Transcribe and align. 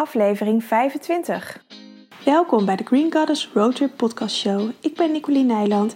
aflevering 0.00 0.64
25. 0.64 1.64
Welkom 2.24 2.64
bij 2.64 2.76
de 2.76 2.84
Green 2.84 3.12
Goddess 3.12 3.50
Roadtrip 3.54 3.96
Podcast 3.96 4.36
Show. 4.36 4.70
Ik 4.80 4.94
ben 4.94 5.12
Nicoline 5.12 5.54
Nijland 5.54 5.94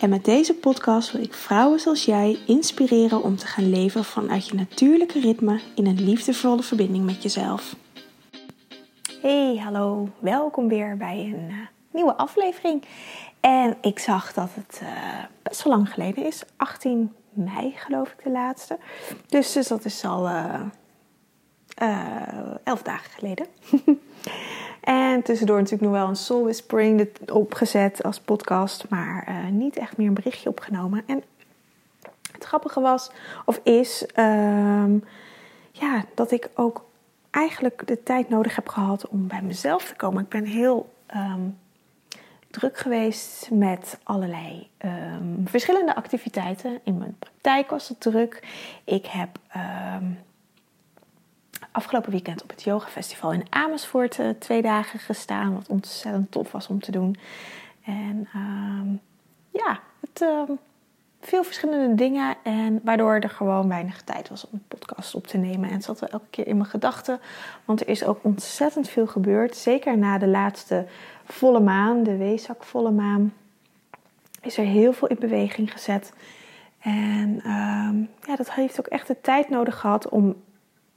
en 0.00 0.10
met 0.10 0.24
deze 0.24 0.54
podcast 0.54 1.12
wil 1.12 1.22
ik 1.22 1.34
vrouwen 1.34 1.80
zoals 1.80 2.04
jij 2.04 2.38
inspireren 2.46 3.22
om 3.22 3.36
te 3.36 3.46
gaan 3.46 3.70
leven 3.70 4.04
vanuit 4.04 4.48
je 4.48 4.54
natuurlijke 4.54 5.20
ritme 5.20 5.60
in 5.74 5.86
een 5.86 6.04
liefdevolle 6.04 6.62
verbinding 6.62 7.04
met 7.04 7.22
jezelf. 7.22 7.76
Hey, 9.22 9.56
hallo, 9.56 10.08
welkom 10.18 10.68
weer 10.68 10.96
bij 10.96 11.18
een 11.18 11.50
uh, 11.50 11.56
nieuwe 11.90 12.16
aflevering. 12.16 12.82
En 13.40 13.76
ik 13.80 13.98
zag 13.98 14.32
dat 14.32 14.50
het 14.54 14.80
uh, 14.82 14.88
best 15.42 15.62
wel 15.62 15.72
lang 15.72 15.92
geleden 15.92 16.24
is, 16.26 16.42
18 16.56 17.12
mei 17.30 17.72
geloof 17.76 18.08
ik 18.08 18.24
de 18.24 18.30
laatste. 18.30 18.78
Dus, 19.26 19.52
dus 19.52 19.68
dat 19.68 19.84
is 19.84 20.04
al 20.04 20.28
uh, 20.28 20.60
elf 22.64 22.82
dagen 22.82 23.10
geleden. 23.10 23.46
en 24.80 25.22
tussendoor 25.22 25.56
natuurlijk 25.56 25.90
nog 25.90 26.00
wel 26.00 26.08
een 26.08 26.16
Soul 26.16 26.42
Whispering 26.42 27.08
opgezet 27.32 28.02
als 28.02 28.20
podcast, 28.20 28.88
maar 28.88 29.26
uh, 29.28 29.50
niet 29.50 29.76
echt 29.76 29.96
meer 29.96 30.06
een 30.06 30.14
berichtje 30.14 30.48
opgenomen. 30.48 31.02
En 31.06 31.22
het 32.32 32.44
grappige 32.44 32.80
was, 32.80 33.10
of 33.44 33.60
is, 33.62 34.06
um, 34.16 35.04
ja, 35.72 36.04
dat 36.14 36.30
ik 36.30 36.48
ook 36.54 36.84
eigenlijk 37.30 37.86
de 37.86 38.02
tijd 38.02 38.28
nodig 38.28 38.54
heb 38.54 38.68
gehad 38.68 39.08
om 39.08 39.26
bij 39.26 39.42
mezelf 39.42 39.84
te 39.84 39.94
komen. 39.94 40.22
Ik 40.22 40.28
ben 40.28 40.44
heel 40.44 40.92
um, 41.14 41.58
druk 42.50 42.78
geweest 42.78 43.48
met 43.50 43.98
allerlei 44.02 44.68
um, 44.84 45.42
verschillende 45.44 45.94
activiteiten. 45.94 46.80
In 46.84 46.98
mijn 46.98 47.16
praktijk 47.18 47.70
was 47.70 47.88
het 47.88 48.00
druk. 48.00 48.42
Ik 48.84 49.06
heb 49.06 49.28
afgelopen 51.78 52.10
weekend 52.10 52.42
op 52.42 52.50
het 52.50 52.62
Yoga 52.62 52.88
Festival 52.88 53.32
in 53.32 53.46
Amersfoort 53.50 54.18
uh, 54.18 54.28
twee 54.38 54.62
dagen 54.62 54.98
gestaan. 54.98 55.54
Wat 55.54 55.68
ontzettend 55.68 56.30
tof 56.30 56.52
was 56.52 56.68
om 56.68 56.80
te 56.80 56.90
doen. 56.90 57.16
En 57.84 58.28
ja, 59.50 59.80
het, 60.00 60.24
veel 61.20 61.44
verschillende 61.44 61.94
dingen. 61.94 62.36
En 62.42 62.80
waardoor 62.84 63.14
er 63.14 63.30
gewoon 63.30 63.68
weinig 63.68 64.02
tijd 64.02 64.28
was 64.28 64.44
om 64.44 64.50
een 64.52 64.64
podcast 64.68 65.14
op 65.14 65.26
te 65.26 65.36
nemen. 65.36 65.68
En 65.68 65.74
het 65.74 65.84
zat 65.84 66.00
wel 66.00 66.08
elke 66.08 66.26
keer 66.30 66.46
in 66.46 66.56
mijn 66.56 66.68
gedachten. 66.68 67.20
Want 67.64 67.80
er 67.80 67.88
is 67.88 68.04
ook 68.04 68.18
ontzettend 68.22 68.88
veel 68.88 69.06
gebeurd. 69.06 69.56
Zeker 69.56 69.98
na 69.98 70.18
de 70.18 70.28
laatste 70.28 70.86
volle 71.24 71.60
maan, 71.60 72.02
de 72.02 72.16
Weesak 72.16 72.64
volle 72.64 72.90
maan. 72.90 73.32
Is 74.40 74.58
er 74.58 74.64
heel 74.64 74.92
veel 74.92 75.08
in 75.08 75.16
beweging 75.18 75.72
gezet. 75.72 76.12
En 76.78 77.50
um, 77.50 78.08
ja, 78.26 78.36
dat 78.36 78.52
heeft 78.52 78.78
ook 78.78 78.86
echt 78.86 79.06
de 79.06 79.20
tijd 79.20 79.48
nodig 79.48 79.80
gehad 79.80 80.08
om, 80.08 80.34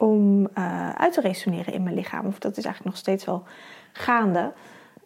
om 0.02 0.48
uh, 0.58 0.90
uit 0.90 1.14
te 1.14 1.22
resoneren 1.22 1.74
in 1.74 1.84
mijn 1.84 1.96
lichaam. 1.96 2.26
Of 2.26 2.40
dat 2.40 2.58
is 2.58 2.64
eigenlijk 2.64 2.96
nog 2.96 3.04
steeds 3.04 3.26
wel 3.26 3.44
gaande. 3.92 4.54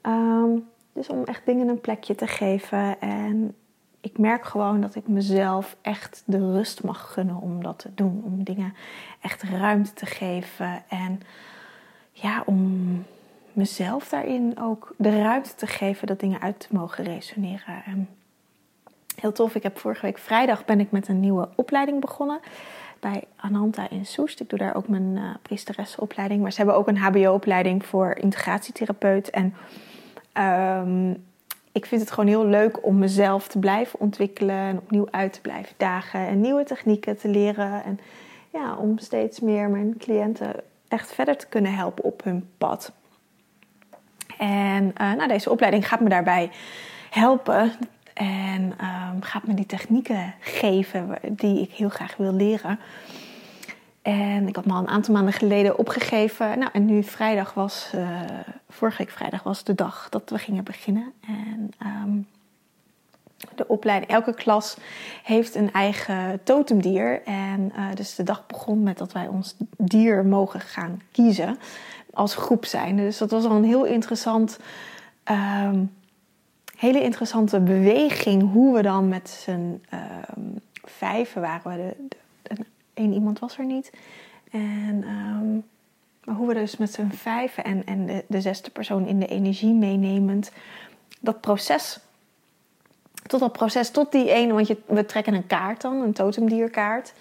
Um, 0.02 0.68
dus 0.94 1.08
om 1.08 1.24
echt 1.24 1.46
dingen 1.46 1.68
een 1.68 1.82
plekje 1.82 2.16
te 2.16 2.28
geven. 2.28 3.02
En 3.02 3.56
ik 4.02 4.18
merk 4.18 4.46
gewoon 4.46 4.82
dat 4.82 4.96
ik 4.96 5.08
mezelf 5.08 5.76
echt 5.82 6.24
de 6.26 6.52
rust 6.52 6.84
mag 6.84 7.14
gunnen 7.14 7.36
om 7.36 7.64
dat 7.64 7.80
te 7.80 7.92
doen. 7.96 8.22
Om 8.26 8.44
dingen 8.44 8.74
echt 9.22 9.44
ruimte 9.44 9.94
te 9.94 10.06
geven. 10.06 10.84
En 10.90 11.22
ja, 12.12 12.44
om 12.46 13.04
mezelf 13.54 14.10
daarin 14.10 14.60
ook 14.60 14.94
de 14.98 15.22
ruimte 15.22 15.56
te 15.56 15.68
geven 15.68 16.08
dat 16.08 16.20
dingen 16.20 16.42
uit 16.42 16.60
te 16.60 16.68
mogen 16.72 17.04
resoneren. 17.04 17.84
En 17.86 18.10
heel 19.16 19.32
tof, 19.32 19.56
ik 19.56 19.64
heb 19.64 19.78
vorige 19.78 20.06
week 20.06 20.18
vrijdag 20.18 20.66
ben 20.66 20.80
ik 20.80 20.92
met 20.92 21.08
een 21.08 21.20
nieuwe 21.20 21.50
opleiding 21.56 22.02
begonnen. 22.02 22.40
Bij 23.00 23.24
Ananta 23.36 23.90
in 23.90 24.06
Soest. 24.06 24.40
Ik 24.40 24.50
doe 24.50 24.60
daar 24.60 24.76
ook 24.76 24.88
mijn 24.88 25.16
uh, 25.16 25.30
priesteressenopleiding. 25.42 26.42
Maar 26.42 26.52
ze 26.52 26.58
hebben 26.58 26.76
ook 26.76 26.88
een 26.88 26.98
hbo-opleiding 26.98 27.86
voor 27.86 28.16
integratietherapeut. 28.18 29.30
En 29.30 29.54
um, 30.84 31.26
ik 31.72 31.86
vind 31.86 32.02
het 32.02 32.12
gewoon 32.12 32.30
heel 32.30 32.46
leuk 32.46 32.86
om 32.86 32.98
mezelf 32.98 33.48
te 33.48 33.60
blijven 33.60 34.00
ontwikkelen 34.00 34.56
en 34.56 34.78
opnieuw 34.78 35.08
uit 35.12 35.34
te 35.34 35.42
blijven 35.42 35.74
dagen 35.78 36.28
en 36.28 36.42
nieuwe 36.42 36.64
technieken 36.64 37.18
te 37.18 37.28
leren. 37.28 37.84
En 37.84 38.00
ja, 38.54 38.76
om 38.76 38.98
steeds 38.98 39.40
meer 39.40 39.70
mijn 39.70 39.98
cliënten 39.98 40.54
echt 40.88 41.14
verder 41.14 41.38
te 41.38 41.48
kunnen 41.48 41.74
helpen 41.76 42.04
op 42.04 42.24
hun 42.24 42.50
pad. 42.58 42.92
En 44.38 44.84
uh, 44.84 45.14
nou, 45.14 45.28
deze 45.28 45.50
opleiding 45.50 45.88
gaat 45.88 46.00
me 46.00 46.10
daarbij 46.10 46.52
helpen 47.10 47.72
en 48.16 48.62
um, 48.62 49.22
gaat 49.22 49.48
me 49.48 49.54
die 49.54 49.66
technieken 49.66 50.34
geven 50.40 51.18
die 51.30 51.62
ik 51.62 51.72
heel 51.72 51.90
graag 51.90 52.16
wil 52.18 52.34
leren. 52.34 52.80
En 54.02 54.48
ik 54.48 54.56
had 54.56 54.66
me 54.66 54.74
al 54.74 54.80
een 54.80 54.88
aantal 54.88 55.14
maanden 55.14 55.34
geleden 55.34 55.78
opgegeven. 55.78 56.60
Nou, 56.60 56.72
en 56.74 56.86
nu 56.86 57.04
vrijdag 57.04 57.54
was, 57.54 57.92
uh, 57.96 58.20
vorige 58.70 58.98
week 58.98 59.10
vrijdag 59.10 59.44
was 59.44 59.64
de 59.64 59.76
dag 59.76 60.08
dat 60.10 60.30
we 60.30 60.38
gingen 60.38 60.64
beginnen. 60.64 61.14
En 61.28 61.72
um, 61.84 62.28
de 63.56 63.68
opleiding, 63.68 64.12
elke 64.12 64.34
klas 64.34 64.78
heeft 65.24 65.56
een 65.56 65.72
eigen 65.72 66.44
totemdier. 66.44 67.22
En 67.24 67.72
uh, 67.76 67.86
dus 67.94 68.16
de 68.16 68.24
dag 68.24 68.46
begon 68.48 68.84
met 68.84 68.98
dat 68.98 69.12
wij 69.12 69.28
ons 69.28 69.56
dier 69.78 70.26
mogen 70.26 70.60
gaan 70.60 71.02
kiezen 71.12 71.58
als 72.14 72.36
groep 72.36 72.66
zijn. 72.66 72.96
Dus 72.96 73.18
dat 73.18 73.32
was 73.32 73.46
al 73.46 73.56
een 73.56 73.64
heel 73.64 73.86
interessant, 73.86 74.60
um, 75.64 75.92
hele 76.76 77.02
interessante 77.02 77.60
beweging. 77.60 78.52
Hoe 78.52 78.76
we 78.76 78.82
dan 78.82 79.08
met 79.08 79.30
z'n 79.30 79.82
um, 80.38 80.60
vijven 80.84 81.42
waren 81.42 81.78
we 81.78 81.96
de, 82.08 82.56
één 82.94 83.14
iemand 83.14 83.40
was 83.40 83.58
er 83.58 83.66
niet. 83.66 83.92
En, 84.52 85.04
um, 85.08 85.64
maar 86.24 86.36
hoe 86.36 86.48
we 86.48 86.54
dus 86.54 86.78
met 86.78 86.94
z'n 86.94 87.10
vijven 87.10 87.64
en, 87.64 87.86
en 87.86 88.06
de, 88.06 88.24
de 88.28 88.42
zesde 88.42 88.70
persoon 88.70 89.08
in 89.08 89.20
de 89.20 89.28
energie 89.28 89.74
meenemend 89.74 90.52
dat 91.20 91.42
proces. 91.42 92.00
Tot 93.28 93.40
dat 93.40 93.52
proces, 93.52 93.90
tot 93.90 94.12
die 94.12 94.32
ene, 94.32 94.54
want 94.54 94.68
je, 94.68 94.78
we 94.86 95.06
trekken 95.06 95.34
een 95.34 95.48
kaart 95.48 95.82
dan, 95.82 96.02
een 96.02 96.14
totemdierkaart. 96.14 97.14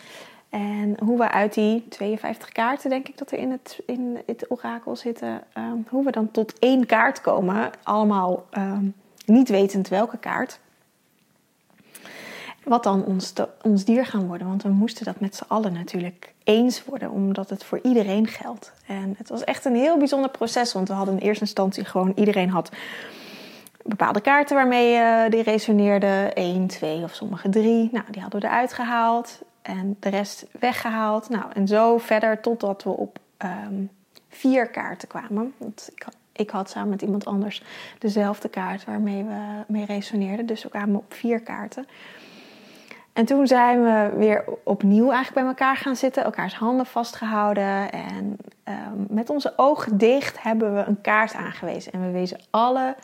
En 0.49 0.97
hoe 1.03 1.19
we 1.19 1.31
uit 1.31 1.55
die 1.55 1.89
52 1.89 2.49
kaarten, 2.49 2.91
denk 2.91 3.09
ik 3.09 3.19
dat 3.19 3.31
er 3.31 3.39
in 3.39 3.51
het, 3.51 3.81
in 3.87 4.19
het 4.27 4.45
orakel 4.49 4.97
zitten, 4.97 5.43
um, 5.59 5.87
hoe 5.89 6.05
we 6.05 6.11
dan 6.11 6.31
tot 6.31 6.59
één 6.59 6.87
kaart 6.87 7.21
komen. 7.21 7.71
Allemaal 7.83 8.45
niet 9.27 9.49
wetend 9.49 9.89
welke 9.89 10.19
kaart 10.19 10.59
wat 12.65 12.83
dan 12.83 13.05
ons, 13.05 13.33
ons 13.63 13.85
dier 13.85 14.07
gaan 14.07 14.27
worden. 14.27 14.47
Want 14.47 14.63
we 14.63 14.69
moesten 14.69 15.05
dat 15.05 15.21
met 15.21 15.37
z'n 15.37 15.45
allen 15.49 15.73
natuurlijk 15.73 16.35
eens 16.45 16.85
worden, 16.85 17.11
omdat 17.11 17.51
het 17.51 17.65
voor 17.65 17.81
iedereen 17.83 18.27
geldt. 18.27 18.73
En 18.87 19.15
het 19.19 19.29
was 19.29 19.45
echt 19.45 19.65
een 19.65 19.75
heel 19.75 19.99
bijzonder 19.99 20.31
proces, 20.31 20.73
want 20.73 20.89
we 20.89 20.95
hadden 20.95 21.15
in 21.15 21.27
eerste 21.27 21.45
instantie 21.45 21.85
gewoon 21.85 22.13
iedereen 22.15 22.51
had 22.51 22.71
bepaalde 23.83 24.21
kaarten 24.21 24.57
waarmee 24.57 24.95
uh, 24.95 25.23
die 25.29 25.43
resoneerde. 25.43 26.31
1, 26.35 26.67
2 26.67 27.03
of 27.03 27.15
sommige 27.15 27.49
drie. 27.49 27.89
Nou, 27.93 28.05
die 28.11 28.23
hadden 28.23 28.41
we 28.41 28.47
eruit 28.47 28.73
gehaald 28.73 29.43
en 29.63 29.97
de 30.01 30.09
rest 30.09 30.47
weggehaald. 30.61 31.29
Nou, 31.29 31.45
en 31.55 31.69
zo 31.69 31.99
verder 31.99 32.41
totdat 32.41 32.83
we 32.83 32.91
op 32.91 33.19
um, 33.45 33.91
vier 34.29 34.69
kaarten 34.69 35.09
kwamen. 35.09 35.55
Want 35.57 35.91
ik 35.95 36.03
had, 36.03 36.17
ik 36.37 36.51
had 36.51 36.71
samen 36.71 36.89
met 36.89 37.03
iemand 37.03 37.25
anders 37.25 37.63
dezelfde 37.99 38.49
kaart 38.49 38.85
waarmee 38.85 39.25
we 39.25 39.65
mee 39.67 39.85
resoneerden. 39.85 40.47
Dus 40.47 40.63
we 40.63 40.69
kwamen 40.69 40.97
op 40.97 41.15
vier 41.15 41.41
kaarten. 41.41 41.87
En 43.13 43.25
toen 43.25 43.47
zijn 43.47 43.83
we 43.83 44.13
weer 44.17 44.45
opnieuw 44.65 45.11
eigenlijk 45.11 45.35
bij 45.35 45.45
elkaar 45.45 45.77
gaan 45.77 45.97
zitten, 45.97 46.25
elkaars 46.25 46.55
handen 46.55 46.87
vastgehouden. 46.87 47.93
En 47.93 48.37
um, 48.65 49.07
met 49.09 49.31
onze 49.31 49.53
ogen 49.57 49.99
dicht 49.99 50.43
hebben 50.43 50.75
we 50.75 50.85
een 50.85 51.01
kaart 51.01 51.35
aangewezen. 51.35 51.93
En 51.93 52.01
we 52.01 52.11
wezen 52.11 52.41
alle 52.51 52.97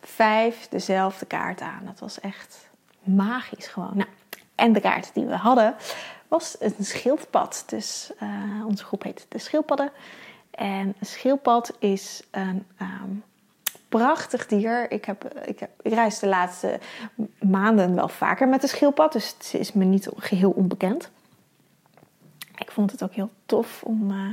vijf 0.00 0.68
dezelfde 0.68 1.26
kaart 1.26 1.60
aan. 1.60 1.82
Dat 1.84 1.98
was 1.98 2.20
echt 2.20 2.70
magisch 3.02 3.66
gewoon. 3.66 3.92
Nou, 3.94 4.08
en 4.54 4.72
de 4.72 4.80
kaart 4.80 5.10
die 5.14 5.24
we 5.24 5.36
hadden 5.36 5.74
was 6.28 6.56
een 6.58 6.84
schildpad. 6.84 7.64
Dus 7.66 8.12
uh, 8.22 8.66
onze 8.66 8.84
groep 8.84 9.02
heet 9.02 9.26
de 9.28 9.38
schildpadden. 9.38 9.90
En 10.50 10.94
een 10.98 11.06
schildpad 11.06 11.76
is 11.78 12.22
een 12.30 12.66
um, 12.80 13.22
prachtig 13.88 14.46
dier. 14.46 14.92
Ik, 14.92 15.04
heb, 15.04 15.24
ik, 15.44 15.60
ik 15.82 15.92
reis 15.94 16.18
de 16.18 16.26
laatste 16.26 16.78
maanden 17.40 17.94
wel 17.94 18.08
vaker 18.08 18.48
met 18.48 18.60
de 18.60 18.66
schildpad, 18.66 19.12
dus 19.12 19.28
het 19.28 19.54
is 19.58 19.72
me 19.72 19.84
niet 19.84 20.08
geheel 20.16 20.50
onbekend. 20.50 21.10
Ik 22.58 22.70
vond 22.70 22.90
het 22.90 23.02
ook 23.02 23.14
heel 23.14 23.30
tof 23.46 23.82
om, 23.82 24.10
uh, 24.10 24.28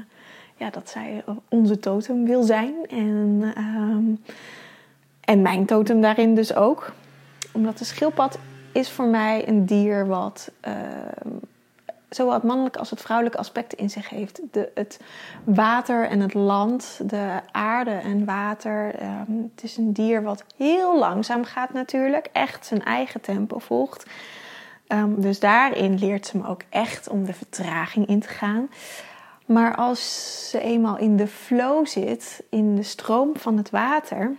ja, 0.55 0.69
dat 0.69 0.89
zij 0.89 1.23
onze 1.49 1.79
totem 1.79 2.25
wil 2.25 2.43
zijn. 2.43 2.75
En, 2.89 3.53
um, 3.57 4.23
en 5.19 5.41
mijn 5.41 5.65
totem 5.65 6.01
daarin 6.01 6.35
dus 6.35 6.53
ook. 6.53 6.93
Omdat 7.51 7.77
de 7.77 7.85
schildpad 7.85 8.39
is 8.71 8.89
voor 8.89 9.05
mij 9.05 9.47
een 9.47 9.65
dier 9.65 10.07
wat 10.07 10.51
uh, 10.67 10.73
zowel 12.09 12.33
het 12.33 12.43
mannelijke 12.43 12.79
als 12.79 12.89
het 12.89 13.01
vrouwelijke 13.01 13.39
aspect 13.39 13.73
in 13.73 13.89
zich 13.89 14.09
heeft. 14.09 14.41
De, 14.51 14.71
het 14.73 14.99
water 15.43 16.07
en 16.07 16.19
het 16.19 16.33
land, 16.33 16.99
de 17.03 17.39
aarde 17.51 17.91
en 17.91 18.25
water. 18.25 19.01
Um, 19.01 19.51
het 19.55 19.63
is 19.63 19.77
een 19.77 19.93
dier 19.93 20.23
wat 20.23 20.43
heel 20.57 20.99
langzaam 20.99 21.43
gaat 21.43 21.73
natuurlijk, 21.73 22.29
echt 22.33 22.65
zijn 22.65 22.83
eigen 22.83 23.21
tempo 23.21 23.59
volgt. 23.59 24.05
Um, 24.87 25.21
dus 25.21 25.39
daarin 25.39 25.97
leert 25.97 26.25
ze 26.25 26.37
me 26.37 26.47
ook 26.47 26.61
echt 26.69 27.09
om 27.09 27.25
de 27.25 27.33
vertraging 27.33 28.07
in 28.07 28.19
te 28.19 28.27
gaan. 28.27 28.69
Maar 29.45 29.75
als 29.75 30.49
ze 30.49 30.59
eenmaal 30.59 30.97
in 30.97 31.17
de 31.17 31.27
flow 31.27 31.85
zit, 31.85 32.43
in 32.49 32.75
de 32.75 32.83
stroom 32.83 33.37
van 33.37 33.57
het 33.57 33.69
water, 33.69 34.35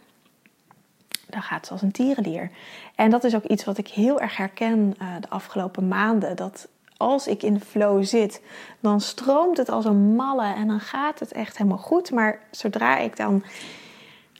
dan 1.26 1.42
gaat 1.42 1.66
ze 1.66 1.72
als 1.72 1.82
een 1.82 1.92
tierenlier. 1.92 2.50
En 2.94 3.10
dat 3.10 3.24
is 3.24 3.34
ook 3.34 3.44
iets 3.44 3.64
wat 3.64 3.78
ik 3.78 3.88
heel 3.88 4.20
erg 4.20 4.36
herken 4.36 4.94
uh, 5.02 5.08
de 5.20 5.28
afgelopen 5.28 5.88
maanden. 5.88 6.36
Dat 6.36 6.68
als 6.98 7.26
ik 7.26 7.42
in 7.42 7.54
de 7.54 7.60
flow 7.60 8.04
zit, 8.04 8.42
dan 8.80 9.00
stroomt 9.00 9.56
het 9.56 9.68
als 9.68 9.84
een 9.84 10.14
malle 10.14 10.54
en 10.54 10.66
dan 10.66 10.80
gaat 10.80 11.18
het 11.18 11.32
echt 11.32 11.58
helemaal 11.58 11.78
goed. 11.78 12.10
Maar 12.10 12.40
zodra 12.50 12.98
ik 12.98 13.16
dan 13.16 13.44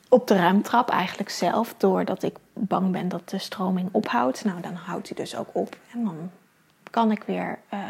op 0.08 0.26
de 0.26 0.36
ruimtrap 0.36 0.90
eigenlijk 0.90 1.30
zelf, 1.30 1.74
doordat 1.76 2.22
ik 2.22 2.36
bang 2.52 2.92
ben 2.92 3.08
dat 3.08 3.28
de 3.28 3.38
stroming 3.38 3.88
ophoudt, 3.92 4.44
nou 4.44 4.60
dan 4.60 4.74
houdt 4.74 5.08
hij 5.08 5.16
dus 5.16 5.36
ook 5.36 5.48
op. 5.52 5.76
En 5.92 6.04
dan 6.04 6.30
kan 6.90 7.10
ik 7.10 7.22
weer 7.22 7.58
uh, 7.74 7.80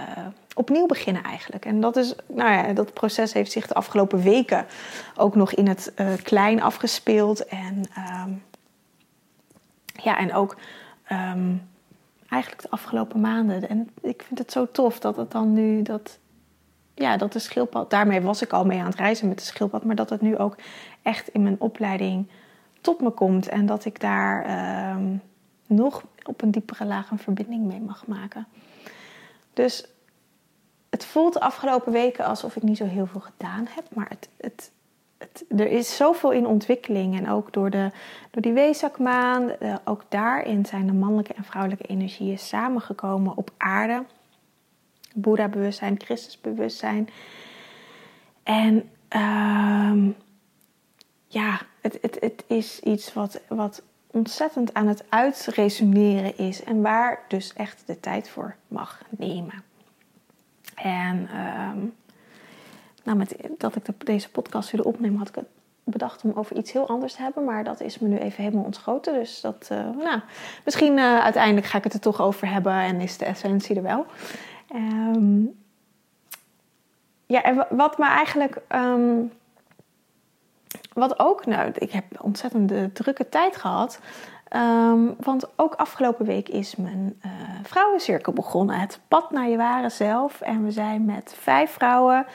opnieuw 0.54 0.86
beginnen 0.86 1.22
eigenlijk. 1.22 1.64
En 1.64 1.80
dat, 1.80 1.96
is, 1.96 2.14
nou 2.26 2.52
ja, 2.52 2.72
dat 2.72 2.92
proces 2.92 3.32
heeft 3.32 3.52
zich 3.52 3.66
de 3.66 3.74
afgelopen 3.74 4.22
weken 4.22 4.66
ook 5.16 5.34
nog 5.34 5.52
in 5.52 5.68
het 5.68 5.92
uh, 5.96 6.06
klein 6.22 6.62
afgespeeld. 6.62 7.46
En, 7.46 7.82
um, 8.24 8.42
ja, 10.02 10.18
en 10.18 10.34
ook 10.34 10.56
um, 11.12 11.67
eigenlijk 12.28 12.62
de 12.62 12.70
afgelopen 12.70 13.20
maanden. 13.20 13.68
En 13.68 13.88
ik 14.00 14.22
vind 14.22 14.38
het 14.38 14.52
zo 14.52 14.68
tof 14.72 15.00
dat 15.00 15.16
het 15.16 15.30
dan 15.30 15.52
nu 15.52 15.82
dat. 15.82 16.18
Ja, 16.94 17.16
dat 17.16 17.32
de 17.32 17.38
schildpad. 17.38 17.90
Daarmee 17.90 18.20
was 18.20 18.42
ik 18.42 18.52
al 18.52 18.64
mee 18.64 18.78
aan 18.78 18.86
het 18.86 18.94
reizen 18.94 19.28
met 19.28 19.38
de 19.38 19.44
schildpad. 19.44 19.84
Maar 19.84 19.96
dat 19.96 20.10
het 20.10 20.20
nu 20.20 20.36
ook 20.36 20.56
echt 21.02 21.28
in 21.28 21.42
mijn 21.42 21.60
opleiding 21.60 22.28
tot 22.80 23.00
me 23.00 23.10
komt. 23.10 23.48
En 23.48 23.66
dat 23.66 23.84
ik 23.84 24.00
daar 24.00 24.96
um, 24.96 25.22
nog 25.66 26.04
op 26.24 26.42
een 26.42 26.50
diepere 26.50 26.84
laag 26.84 27.10
een 27.10 27.18
verbinding 27.18 27.64
mee 27.64 27.80
mag 27.80 28.06
maken. 28.06 28.46
Dus 29.52 29.86
het 30.90 31.04
voelt 31.04 31.32
de 31.32 31.40
afgelopen 31.40 31.92
weken 31.92 32.24
alsof 32.24 32.56
ik 32.56 32.62
niet 32.62 32.76
zo 32.76 32.84
heel 32.84 33.06
veel 33.06 33.20
gedaan 33.20 33.66
heb. 33.70 33.84
Maar 33.94 34.08
het, 34.08 34.28
het, 34.40 34.70
er 35.56 35.70
is 35.70 35.96
zoveel 35.96 36.32
in 36.32 36.46
ontwikkeling. 36.46 37.18
En 37.18 37.28
ook 37.28 37.52
door, 37.52 37.70
de, 37.70 37.90
door 38.30 38.42
die 38.42 38.52
weezakmaan, 38.52 39.52
uh, 39.60 39.74
ook 39.84 40.04
daarin 40.08 40.66
zijn 40.66 40.86
de 40.86 40.92
mannelijke 40.92 41.34
en 41.34 41.44
vrouwelijke 41.44 41.86
energieën 41.86 42.38
samengekomen 42.38 43.36
op 43.36 43.50
aarde. 43.56 44.04
Boeddha-bewustzijn, 45.14 46.00
Christusbewustzijn. 46.00 47.08
En 48.42 48.90
um, 49.16 50.16
ja, 51.26 51.60
het, 51.80 51.98
het, 52.00 52.16
het 52.20 52.44
is 52.46 52.80
iets 52.80 53.12
wat, 53.12 53.40
wat 53.48 53.82
ontzettend 54.10 54.74
aan 54.74 54.86
het 54.86 55.04
uitresoneren 55.08 56.38
is. 56.38 56.64
En 56.64 56.82
waar 56.82 57.24
dus 57.28 57.52
echt 57.52 57.82
de 57.86 58.00
tijd 58.00 58.28
voor 58.28 58.56
mag 58.68 59.02
nemen. 59.10 59.62
En 60.74 61.28
um, 61.38 61.94
nou, 63.04 63.18
met 63.18 63.36
dat 63.58 63.76
ik 63.76 63.84
de, 63.84 63.94
deze 63.98 64.30
podcast 64.30 64.70
wilde 64.70 64.88
opnemen, 64.88 65.18
had 65.18 65.28
ik 65.28 65.34
het 65.34 65.46
bedacht 65.84 66.22
om 66.22 66.32
over 66.34 66.56
iets 66.56 66.72
heel 66.72 66.88
anders 66.88 67.14
te 67.14 67.22
hebben. 67.22 67.44
Maar 67.44 67.64
dat 67.64 67.80
is 67.80 67.98
me 67.98 68.08
nu 68.08 68.18
even 68.18 68.44
helemaal 68.44 68.64
ontschoten. 68.64 69.14
Dus 69.14 69.40
dat, 69.40 69.68
uh, 69.72 69.78
nou, 69.78 70.20
misschien 70.64 70.96
uh, 70.98 71.18
uiteindelijk 71.18 71.66
ga 71.66 71.78
ik 71.78 71.84
het 71.84 71.94
er 71.94 72.00
toch 72.00 72.20
over 72.20 72.50
hebben 72.50 72.72
en 72.72 73.00
is 73.00 73.18
de 73.18 73.24
essentie 73.24 73.76
er 73.76 73.82
wel. 73.82 74.06
Um, 74.74 75.56
ja, 77.26 77.42
en 77.42 77.66
wat 77.70 77.98
me 77.98 78.04
eigenlijk. 78.06 78.60
Um, 78.74 79.32
wat 80.92 81.18
ook, 81.18 81.46
nou, 81.46 81.70
ik 81.74 81.90
heb 81.92 82.04
ontzettend 82.20 82.68
de 82.68 82.90
drukke 82.92 83.28
tijd 83.28 83.56
gehad. 83.56 84.00
Um, 84.56 85.14
want 85.20 85.46
ook 85.56 85.74
afgelopen 85.74 86.26
week 86.26 86.48
is 86.48 86.76
mijn 86.76 87.20
uh, 87.26 87.32
vrouwencirkel 87.62 88.32
begonnen. 88.32 88.78
Het 88.78 89.00
pad 89.08 89.30
naar 89.30 89.48
je 89.48 89.56
ware 89.56 89.88
zelf. 89.88 90.40
En 90.40 90.64
we 90.64 90.70
zijn 90.70 91.04
met 91.04 91.34
vijf 91.38 91.70
vrouwen. 91.70 92.26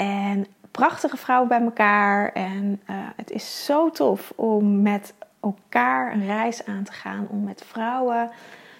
En 0.00 0.46
prachtige 0.70 1.16
vrouwen 1.16 1.48
bij 1.48 1.60
elkaar. 1.60 2.32
En 2.32 2.80
uh, 2.90 2.96
het 3.16 3.30
is 3.30 3.64
zo 3.64 3.90
tof 3.90 4.32
om 4.36 4.82
met 4.82 5.14
elkaar 5.40 6.12
een 6.12 6.26
reis 6.26 6.66
aan 6.66 6.84
te 6.84 6.92
gaan. 6.92 7.26
Om 7.30 7.44
met 7.44 7.62
vrouwen 7.66 8.30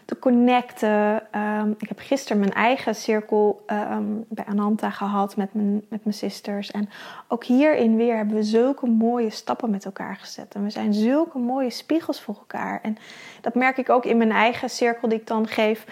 te 0.05 0.19
connecten. 0.19 1.23
Um, 1.41 1.75
ik 1.79 1.89
heb 1.89 1.99
gisteren 1.99 2.39
mijn 2.39 2.53
eigen 2.53 2.95
cirkel 2.95 3.65
um, 3.67 4.25
bij 4.29 4.45
Ananta 4.45 4.91
gehad 4.91 5.37
met 5.37 5.55
mijn, 5.55 5.85
met 5.89 6.05
mijn 6.05 6.17
sisters. 6.17 6.71
En 6.71 6.89
ook 7.29 7.45
hierin 7.45 7.97
weer 7.97 8.17
hebben 8.17 8.35
we 8.35 8.43
zulke 8.43 8.87
mooie 8.87 9.31
stappen 9.31 9.71
met 9.71 9.85
elkaar 9.85 10.17
gezet. 10.17 10.55
En 10.55 10.63
we 10.63 10.71
zijn 10.71 10.95
zulke 10.95 11.39
mooie 11.39 11.71
spiegels 11.71 12.21
voor 12.21 12.37
elkaar. 12.37 12.81
En 12.83 12.97
dat 13.41 13.55
merk 13.55 13.77
ik 13.77 13.91
ook 13.91 14.05
in 14.05 14.17
mijn 14.17 14.33
eigen 14.33 14.71
cirkel 14.71 15.09
die 15.09 15.19
ik 15.19 15.27
dan 15.27 15.47
geef. 15.47 15.87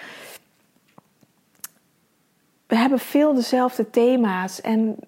We 2.66 2.76
hebben 2.76 2.98
veel 2.98 3.34
dezelfde 3.34 3.90
thema's. 3.90 4.60
En 4.60 4.98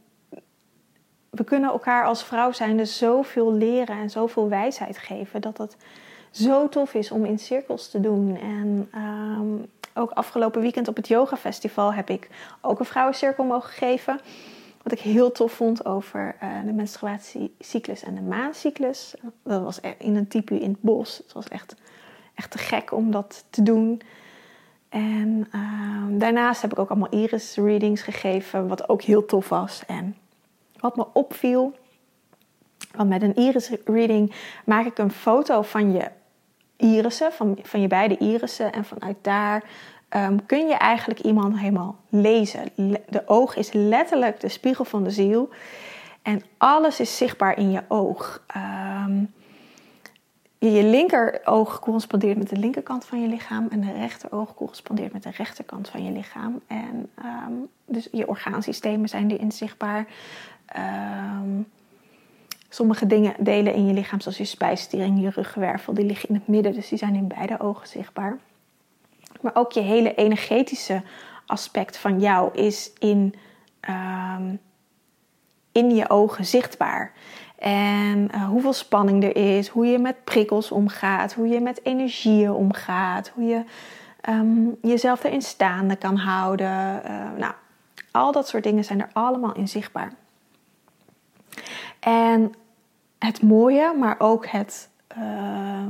we 1.31 1.45
kunnen 1.45 1.71
elkaar 1.71 2.05
als 2.05 2.25
vrouw 2.25 2.53
zijn 2.53 2.77
dus 2.77 2.99
zoveel 2.99 3.53
leren 3.53 3.97
en 3.97 4.11
zoveel 4.11 4.49
wijsheid 4.49 4.99
geven. 4.99 5.41
Dat 5.41 5.57
dat 5.57 5.77
zo 6.31 6.69
tof 6.69 6.95
is 6.95 7.11
om 7.11 7.25
in 7.25 7.39
cirkels 7.39 7.91
te 7.91 8.01
doen. 8.01 8.37
En 8.37 8.91
um, 8.95 9.67
ook 9.95 10.11
afgelopen 10.11 10.61
weekend 10.61 10.89
op 10.89 10.97
het 10.97 11.09
Yoga 11.09 11.37
Festival 11.37 11.95
heb 11.95 12.11
ik 12.11 12.29
ook 12.61 12.79
een 12.79 12.85
vrouwencirkel 12.85 13.45
mogen 13.45 13.71
geven. 13.71 14.21
Wat 14.83 14.93
ik 14.93 15.01
heel 15.01 15.33
tof 15.33 15.53
vond 15.53 15.85
over 15.85 16.37
uh, 16.43 16.49
de 16.65 16.73
menstruatiecyclus 16.73 18.03
en 18.03 18.15
de 18.15 18.21
maancyclus. 18.21 19.15
Dat 19.43 19.63
was 19.63 19.79
e- 19.83 19.95
in 19.99 20.17
een 20.17 20.29
type 20.29 20.61
in 20.61 20.71
het 20.71 20.81
bos. 20.81 21.19
Het 21.19 21.33
was 21.33 21.49
echt, 21.49 21.75
echt 22.35 22.51
te 22.51 22.59
gek 22.59 22.93
om 22.93 23.11
dat 23.11 23.45
te 23.51 23.63
doen. 23.63 24.03
En 24.89 25.49
uh, 25.55 26.19
daarnaast 26.19 26.63
heb 26.63 26.73
ik 26.73 26.79
ook 26.79 26.91
allemaal 26.91 27.11
iris 27.11 27.57
readings 27.57 28.03
gegeven, 28.03 28.69
wat 28.69 28.89
ook 28.89 29.03
heel 29.03 29.25
tof 29.25 29.49
was. 29.49 29.83
En 29.87 30.17
wat 30.81 30.97
me 30.97 31.07
opviel, 31.13 31.75
want 32.93 33.09
met 33.09 33.23
een 33.23 33.35
iris 33.35 33.71
reading 33.85 34.35
maak 34.65 34.87
ik 34.87 34.99
een 34.99 35.11
foto 35.11 35.63
van 35.63 35.93
je 35.93 36.11
irissen, 36.77 37.33
van, 37.33 37.59
van 37.63 37.81
je 37.81 37.87
beide 37.87 38.17
irissen. 38.17 38.73
En 38.73 38.85
vanuit 38.85 39.17
daar 39.21 39.65
um, 40.17 40.47
kun 40.47 40.67
je 40.67 40.75
eigenlijk 40.75 41.21
iemand 41.21 41.59
helemaal 41.59 41.97
lezen. 42.09 42.63
De 43.09 43.23
oog 43.27 43.57
is 43.57 43.73
letterlijk 43.73 44.41
de 44.41 44.49
spiegel 44.49 44.85
van 44.85 45.05
de 45.05 45.11
ziel. 45.11 45.49
En 46.23 46.43
alles 46.59 47.01
is 47.01 47.17
zichtbaar 47.17 47.59
in 47.59 47.71
je 47.71 47.83
oog. 47.89 48.45
Um, 48.57 49.33
je 50.59 50.85
linkeroog 50.85 51.81
correspondeert 51.81 52.39
met 52.39 52.49
de 52.49 52.57
linkerkant 52.57 53.05
van 53.05 53.23
je 53.23 53.29
lichaam 53.29 53.67
en 53.71 53.81
de 53.81 53.93
rechteroog 53.93 54.55
correspondeert 54.55 55.13
met 55.13 55.23
de 55.23 55.31
rechterkant 55.31 55.89
van 55.89 56.05
je 56.05 56.13
lichaam. 56.13 56.61
En 56.67 57.11
um, 57.25 57.69
dus 57.87 58.09
je 58.13 58.29
orgaansystemen 58.29 59.09
zijn 59.09 59.31
erin 59.31 59.53
zichtbaar. 59.53 60.07
Um, 60.77 61.67
Sommige 62.73 63.07
dingen 63.07 63.35
delen 63.39 63.75
in 63.75 63.87
je 63.87 63.93
lichaam, 63.93 64.21
zoals 64.21 64.39
je 64.39 64.45
spijsvertering, 64.45 65.21
je 65.21 65.31
ruggenwervel, 65.31 65.95
die 65.95 66.05
liggen 66.05 66.29
in 66.29 66.35
het 66.35 66.49
midden, 66.49 66.73
dus 66.73 66.89
die 66.89 66.99
zijn 66.99 67.15
in 67.15 67.29
beide 67.29 67.61
ogen 67.61 67.89
zichtbaar. 67.89 68.39
Maar 69.41 69.55
ook 69.55 69.73
je 69.73 69.81
hele 69.81 70.15
energetische 70.15 71.03
aspect 71.47 71.97
van 71.97 72.21
jou 72.21 72.55
is 72.55 72.93
in, 72.99 73.35
um, 73.89 74.61
in 75.73 75.95
je 75.95 76.11
ogen 76.11 76.45
zichtbaar. 76.47 77.13
En 77.59 78.29
uh, 78.35 78.49
hoeveel 78.49 78.73
spanning 78.73 79.25
er 79.25 79.37
is, 79.37 79.69
hoe 79.69 79.87
je 79.87 79.99
met 79.99 80.25
prikkels 80.25 80.71
omgaat, 80.71 81.33
hoe 81.33 81.49
je 81.49 81.61
met 81.61 81.85
energieën 81.85 82.53
omgaat, 82.53 83.29
hoe 83.29 83.45
je 83.45 83.65
um, 84.29 84.77
jezelf 84.83 85.25
erin 85.25 85.43
staande 85.43 85.97
kan 85.97 86.17
houden. 86.17 87.03
Uh, 87.05 87.31
nou, 87.37 87.53
al 88.11 88.33
dat 88.33 88.49
soort 88.49 88.65
dingen 88.65 88.85
zijn 88.85 89.01
er 89.01 89.11
allemaal 89.13 89.55
in 89.55 89.69
zichtbaar. 89.69 90.13
En 92.01 92.55
het 93.19 93.43
mooie, 93.43 93.95
maar 93.99 94.15
ook 94.19 94.47
het. 94.47 94.89
Uh, 95.19 95.87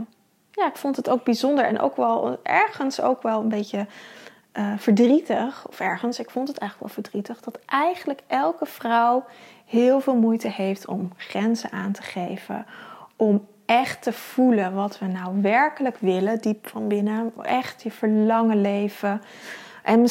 ja, 0.50 0.66
ik 0.66 0.76
vond 0.76 0.96
het 0.96 1.08
ook 1.08 1.24
bijzonder 1.24 1.64
en 1.64 1.80
ook 1.80 1.96
wel 1.96 2.38
ergens 2.42 3.00
ook 3.00 3.22
wel 3.22 3.40
een 3.40 3.48
beetje 3.48 3.86
uh, 4.52 4.72
verdrietig. 4.76 5.68
Of 5.68 5.80
ergens, 5.80 6.18
ik 6.18 6.30
vond 6.30 6.48
het 6.48 6.58
eigenlijk 6.58 6.94
wel 6.94 7.02
verdrietig. 7.02 7.40
Dat 7.40 7.58
eigenlijk 7.66 8.20
elke 8.26 8.66
vrouw 8.66 9.24
heel 9.66 10.00
veel 10.00 10.16
moeite 10.16 10.48
heeft 10.48 10.86
om 10.86 11.12
grenzen 11.16 11.70
aan 11.70 11.92
te 11.92 12.02
geven. 12.02 12.66
Om 13.16 13.46
echt 13.66 14.02
te 14.02 14.12
voelen 14.12 14.74
wat 14.74 14.98
we 14.98 15.06
nou 15.06 15.42
werkelijk 15.42 15.96
willen, 15.98 16.40
diep 16.40 16.68
van 16.68 16.88
binnen. 16.88 17.32
Echt 17.42 17.82
je 17.82 17.90
verlangen 17.90 18.60
leven. 18.60 19.22
En 19.82 20.08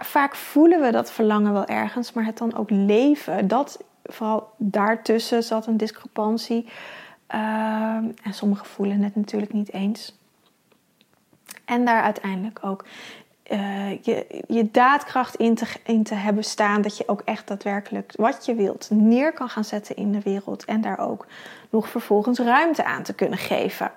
vaak 0.00 0.34
voelen 0.34 0.80
we 0.80 0.90
dat 0.90 1.12
verlangen 1.12 1.52
wel 1.52 1.66
ergens, 1.66 2.12
maar 2.12 2.24
het 2.24 2.38
dan 2.38 2.56
ook 2.56 2.70
leven, 2.70 3.48
dat 3.48 3.84
vooral 4.04 4.50
daartussen 4.56 5.42
zat 5.42 5.66
een 5.66 5.76
discrepantie. 5.76 6.68
Uh, 7.34 7.38
en 8.22 8.34
sommigen 8.34 8.66
voelen 8.66 9.02
het 9.02 9.16
natuurlijk 9.16 9.52
niet 9.52 9.72
eens. 9.72 10.18
En 11.64 11.84
daar 11.84 12.02
uiteindelijk 12.02 12.58
ook 12.62 12.84
uh, 13.52 14.02
je, 14.02 14.42
je 14.48 14.70
daadkracht 14.70 15.34
in 15.34 15.54
te, 15.54 15.66
in 15.84 16.02
te 16.02 16.14
hebben 16.14 16.44
staan. 16.44 16.82
Dat 16.82 16.96
je 16.96 17.08
ook 17.08 17.20
echt 17.24 17.48
daadwerkelijk 17.48 18.12
wat 18.16 18.46
je 18.46 18.54
wilt 18.54 18.88
neer 18.90 19.32
kan 19.32 19.48
gaan 19.48 19.64
zetten 19.64 19.96
in 19.96 20.12
de 20.12 20.20
wereld. 20.20 20.64
En 20.64 20.80
daar 20.80 20.98
ook 20.98 21.26
nog 21.70 21.88
vervolgens 21.88 22.38
ruimte 22.38 22.84
aan 22.84 23.02
te 23.02 23.14
kunnen 23.14 23.38
geven. 23.38 23.92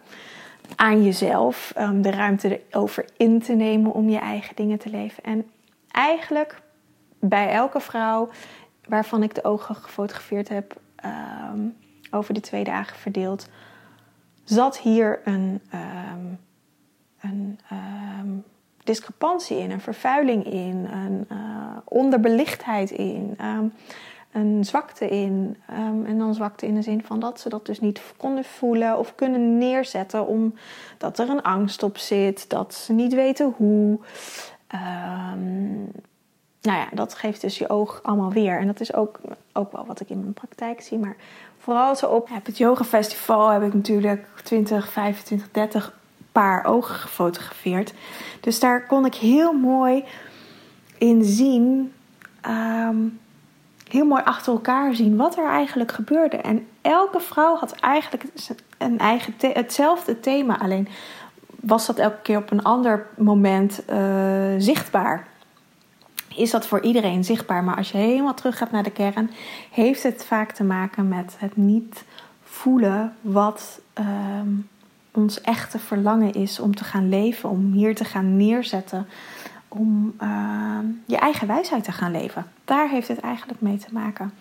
Aan 0.76 1.04
jezelf. 1.04 1.74
Um, 1.78 2.02
de 2.02 2.12
ruimte 2.12 2.62
erover 2.70 3.06
in 3.18 3.42
te 3.42 3.54
nemen 3.54 3.94
om 3.94 4.10
je 4.10 4.20
eigen 4.20 4.56
dingen 4.56 4.80
te 4.80 4.90
leven. 4.90 5.24
En 5.24 5.50
eigenlijk 5.92 6.62
bij 7.20 7.50
elke 7.52 7.80
vrouw 7.80 8.30
waarvan 8.88 9.24
ik 9.24 9.36
de 9.36 9.44
ogen 9.44 9.76
gefotografeerd 9.76 10.50
heb, 10.50 10.76
ehm, 10.96 11.60
over 12.12 12.34
de 12.34 12.40
twee 12.40 12.64
dagen 12.64 12.98
verdeeld, 12.98 13.50
zat 14.44 14.78
hier 14.78 15.22
een, 15.24 15.62
ehm, 15.70 16.26
een 17.22 17.60
ehm, 17.70 18.30
discrepantie 18.84 19.58
in, 19.58 19.72
een 19.72 19.82
vervuiling 19.82 20.46
in, 20.46 20.88
een 20.92 21.28
uh, 21.32 21.78
onderbelichtheid 21.84 22.92
in, 22.92 23.38
een 24.32 24.66
zwakte 24.66 25.10
in. 25.10 25.58
en 26.06 26.18
dan 26.18 26.34
zwakte 26.34 26.66
in 26.68 26.76
de 26.76 26.82
zin 26.82 27.04
van 27.04 27.20
dat 27.20 27.40
ze 27.40 27.50
dat 27.50 27.66
dus 27.66 27.80
niet 27.80 28.02
konden 28.18 28.44
voelen 28.44 28.98
of 28.98 29.16
kunnen 29.16 29.58
neerzetten 29.58 30.28
omdat 30.28 31.20
er 31.20 31.30
een 31.30 31.42
angst 31.42 31.84
op 31.84 31.98
zit, 31.98 32.50
dat 32.50 32.74
ze 32.74 32.94
niet 32.94 33.14
weten 33.14 33.54
hoe 33.58 34.00
nou 36.66 36.78
ja, 36.78 36.88
dat 36.94 37.14
geeft 37.14 37.42
dus 37.42 37.58
je 37.58 37.70
oog 37.70 38.00
allemaal 38.04 38.32
weer. 38.32 38.60
En 38.60 38.68
dat 38.68 38.80
is 38.80 38.94
ook, 38.94 39.20
ook 39.54 39.72
wel 39.72 39.86
wat 39.86 40.00
ik 40.00 40.10
in 40.10 40.20
mijn 40.20 40.34
praktijk 40.34 40.82
zie. 40.82 40.98
Maar 40.98 41.16
vooral 41.60 41.96
zo 41.96 42.06
op 42.06 42.30
het 42.44 42.58
Yoga 42.58 42.84
Festival 42.84 43.50
heb 43.50 43.62
ik 43.62 43.74
natuurlijk 43.74 44.28
20, 44.44 44.92
25, 44.92 45.48
30 45.52 45.94
paar 46.32 46.66
ogen 46.66 46.96
gefotografeerd. 46.96 47.94
Dus 48.40 48.60
daar 48.60 48.86
kon 48.86 49.06
ik 49.06 49.16
heel 49.16 49.54
mooi 49.54 50.04
in 50.98 51.24
zien, 51.24 51.94
ehm, 52.42 52.98
heel 53.90 54.06
mooi 54.06 54.22
achter 54.24 54.54
elkaar 54.54 54.96
zien 54.96 55.16
wat 55.16 55.38
er 55.38 55.48
eigenlijk 55.48 55.92
gebeurde. 55.92 56.38
En 56.38 56.68
elke 56.82 57.20
vrouw 57.20 57.56
had 57.56 57.72
eigenlijk 57.72 58.24
een 58.78 59.00
eigen 59.00 59.34
hetzelfde 59.38 60.20
thema, 60.20 60.60
alleen 60.60 60.88
was 61.62 61.86
dat 61.86 61.98
elke 61.98 62.22
keer 62.22 62.38
op 62.38 62.52
een 62.52 62.64
ander 62.64 63.08
moment 63.18 63.82
uh, 63.90 63.96
zichtbaar 64.58 65.28
is 66.36 66.52
dat 66.52 66.68
voor 66.68 66.82
iedereen 66.82 67.24
zichtbaar. 67.24 67.64
Maar 67.64 67.76
als 67.76 67.92
je 67.92 67.98
helemaal 67.98 68.34
terug 68.34 68.58
gaat 68.58 68.72
naar 68.72 68.84
de 68.84 68.92
kern, 68.92 69.32
heeft 69.72 70.04
het 70.04 70.26
vaak 70.26 70.52
te 70.52 70.64
maken 70.64 71.08
met 71.08 71.36
het 71.38 71.58
niet 71.58 72.04
voelen 72.44 73.16
wat 73.22 73.80
ehm, 73.94 74.50
ons 75.12 75.42
echte 75.42 75.80
verlangen 75.80 76.34
is 76.34 76.60
om 76.60 76.76
te 76.76 76.84
gaan 76.84 77.10
leven, 77.10 77.50
om 77.50 77.72
hier 77.72 77.96
te 77.96 78.06
gaan 78.06 78.38
neerzetten, 78.38 79.08
om 79.68 80.14
ehm, 80.18 80.86
je 81.06 81.18
eigen 81.18 81.48
wijsheid 81.48 81.84
te 81.84 81.92
gaan 81.92 82.12
leven. 82.12 82.46
Daar 82.66 82.90
heeft 82.90 83.08
het 83.08 83.20
eigenlijk 83.20 83.62
mee 83.62 83.78
te 83.78 83.90
maken. 83.92 84.34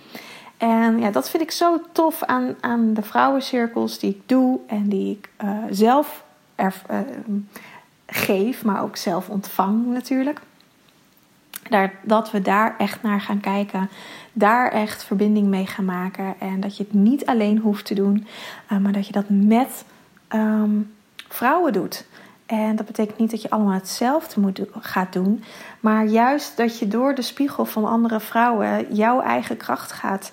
En 0.56 0.98
ja, 0.98 1.10
dat 1.10 1.30
vind 1.30 1.42
ik 1.42 1.50
zo 1.50 1.80
tof 1.92 2.22
aan, 2.22 2.54
aan 2.60 2.94
de 2.94 3.02
vrouwencirkels 3.02 3.98
die 3.98 4.10
ik 4.10 4.22
doe 4.26 4.60
en 4.66 4.88
die 4.88 5.10
ik 5.10 5.28
uh, 5.44 5.58
zelf 5.70 6.24
er, 6.54 6.74
uh, 6.90 6.98
geef, 8.06 8.64
maar 8.64 8.82
ook 8.82 8.96
zelf 8.96 9.28
ontvang 9.28 9.86
natuurlijk. 9.86 10.40
Daar, 11.68 11.94
dat 12.02 12.30
we 12.30 12.42
daar 12.42 12.74
echt 12.78 13.02
naar 13.02 13.20
gaan 13.20 13.40
kijken. 13.40 13.88
Daar 14.32 14.70
echt 14.70 15.04
verbinding 15.04 15.46
mee 15.46 15.66
gaan 15.66 15.84
maken. 15.84 16.34
En 16.38 16.60
dat 16.60 16.76
je 16.76 16.82
het 16.82 16.92
niet 16.92 17.26
alleen 17.26 17.58
hoeft 17.58 17.84
te 17.84 17.94
doen, 17.94 18.26
uh, 18.72 18.78
maar 18.78 18.92
dat 18.92 19.06
je 19.06 19.12
dat 19.12 19.24
met 19.28 19.84
um, 20.34 20.94
vrouwen 21.28 21.72
doet. 21.72 22.06
En 22.46 22.76
dat 22.76 22.86
betekent 22.86 23.18
niet 23.18 23.30
dat 23.30 23.42
je 23.42 23.50
allemaal 23.50 23.72
hetzelfde 23.72 24.40
moet 24.40 24.60
gaat 24.80 25.12
doen. 25.12 25.44
Maar 25.80 26.06
juist 26.06 26.56
dat 26.56 26.78
je 26.78 26.88
door 26.88 27.14
de 27.14 27.22
spiegel 27.22 27.64
van 27.64 27.84
andere 27.84 28.20
vrouwen 28.20 28.94
jouw 28.94 29.20
eigen 29.20 29.56
kracht 29.56 29.92
gaat, 29.92 30.32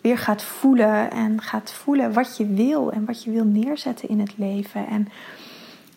weer 0.00 0.18
gaat 0.18 0.42
voelen. 0.42 1.10
En 1.10 1.40
gaat 1.40 1.72
voelen 1.72 2.12
wat 2.12 2.36
je 2.36 2.46
wil 2.46 2.92
en 2.92 3.04
wat 3.04 3.22
je 3.22 3.30
wil 3.30 3.44
neerzetten 3.44 4.08
in 4.08 4.20
het 4.20 4.32
leven. 4.36 4.86
En 4.86 5.08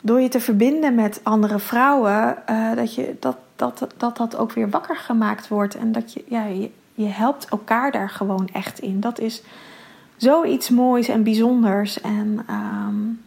door 0.02 0.22
je 0.22 0.30
te 0.30 0.40
verbinden 0.40 0.96
met 0.96 1.20
andere 1.24 1.60
vrouwen, 1.60 2.38
uh, 2.50 2.76
dat, 2.76 2.96
je, 2.96 3.16
dat, 3.20 3.38
dat, 3.58 3.88
dat 3.98 4.18
dat 4.18 4.38
ook 4.38 4.52
weer 4.52 4.70
wakker 4.70 4.96
gemaakt 4.96 5.48
wordt. 5.48 5.76
En 5.76 5.92
dat 5.92 6.14
je, 6.14 6.24
ja, 6.28 6.46
je, 6.46 6.72
je 6.94 7.06
helpt 7.06 7.50
elkaar 7.50 7.92
daar 7.92 8.10
gewoon 8.10 8.50
echt 8.54 8.80
in. 8.80 9.00
Dat 9.00 9.20
is 9.20 9.42
zoiets 10.16 10.70
moois 10.70 11.08
en 11.08 11.24
bijzonders. 11.24 12.02
En 12.02 12.46
um, 12.50 13.22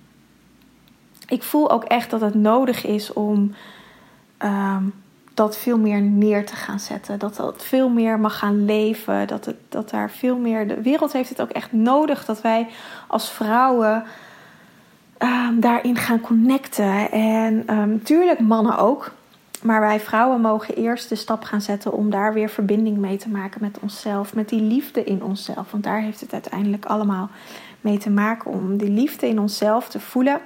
ik 1.28 1.42
voel 1.42 1.70
ook 1.70 1.84
echt 1.84 2.10
dat 2.10 2.20
het 2.20 2.34
nodig 2.34 2.86
is 2.86 3.12
om 3.12 3.54
um, 4.38 4.92
dat 5.34 5.56
veel 5.56 5.78
meer 5.78 6.00
neer 6.00 6.46
te 6.46 6.56
gaan 6.56 6.80
zetten. 6.80 7.18
Dat 7.18 7.36
dat 7.36 7.64
veel 7.64 7.88
meer 7.88 8.20
mag 8.20 8.38
gaan 8.38 8.64
leven. 8.64 9.26
Dat, 9.26 9.44
het, 9.44 9.56
dat 9.68 9.90
daar 9.90 10.10
veel 10.10 10.36
meer. 10.36 10.68
De 10.68 10.82
wereld 10.82 11.12
heeft 11.12 11.28
het 11.28 11.40
ook 11.40 11.50
echt 11.50 11.72
nodig 11.72 12.24
dat 12.24 12.40
wij 12.40 12.68
als 13.06 13.30
vrouwen 13.30 14.04
um, 15.18 15.60
daarin 15.60 15.96
gaan 15.96 16.20
connecten. 16.20 17.10
En 17.10 17.64
natuurlijk 17.66 18.40
mannen 18.40 18.78
ook. 18.78 19.12
Maar 19.62 19.80
wij 19.80 20.00
vrouwen 20.00 20.40
mogen 20.40 20.74
eerst 20.74 21.08
de 21.08 21.14
stap 21.14 21.42
gaan 21.42 21.60
zetten 21.60 21.92
om 21.92 22.10
daar 22.10 22.34
weer 22.34 22.48
verbinding 22.48 22.96
mee 22.96 23.16
te 23.16 23.28
maken 23.28 23.60
met 23.60 23.78
onszelf, 23.80 24.34
met 24.34 24.48
die 24.48 24.62
liefde 24.62 25.04
in 25.04 25.22
onszelf. 25.22 25.70
Want 25.70 25.84
daar 25.84 26.00
heeft 26.00 26.20
het 26.20 26.32
uiteindelijk 26.32 26.84
allemaal 26.84 27.30
mee 27.80 27.98
te 27.98 28.10
maken 28.10 28.50
om 28.50 28.76
die 28.76 28.90
liefde 28.90 29.28
in 29.28 29.38
onszelf 29.38 29.88
te 29.88 30.00
voelen 30.00 30.40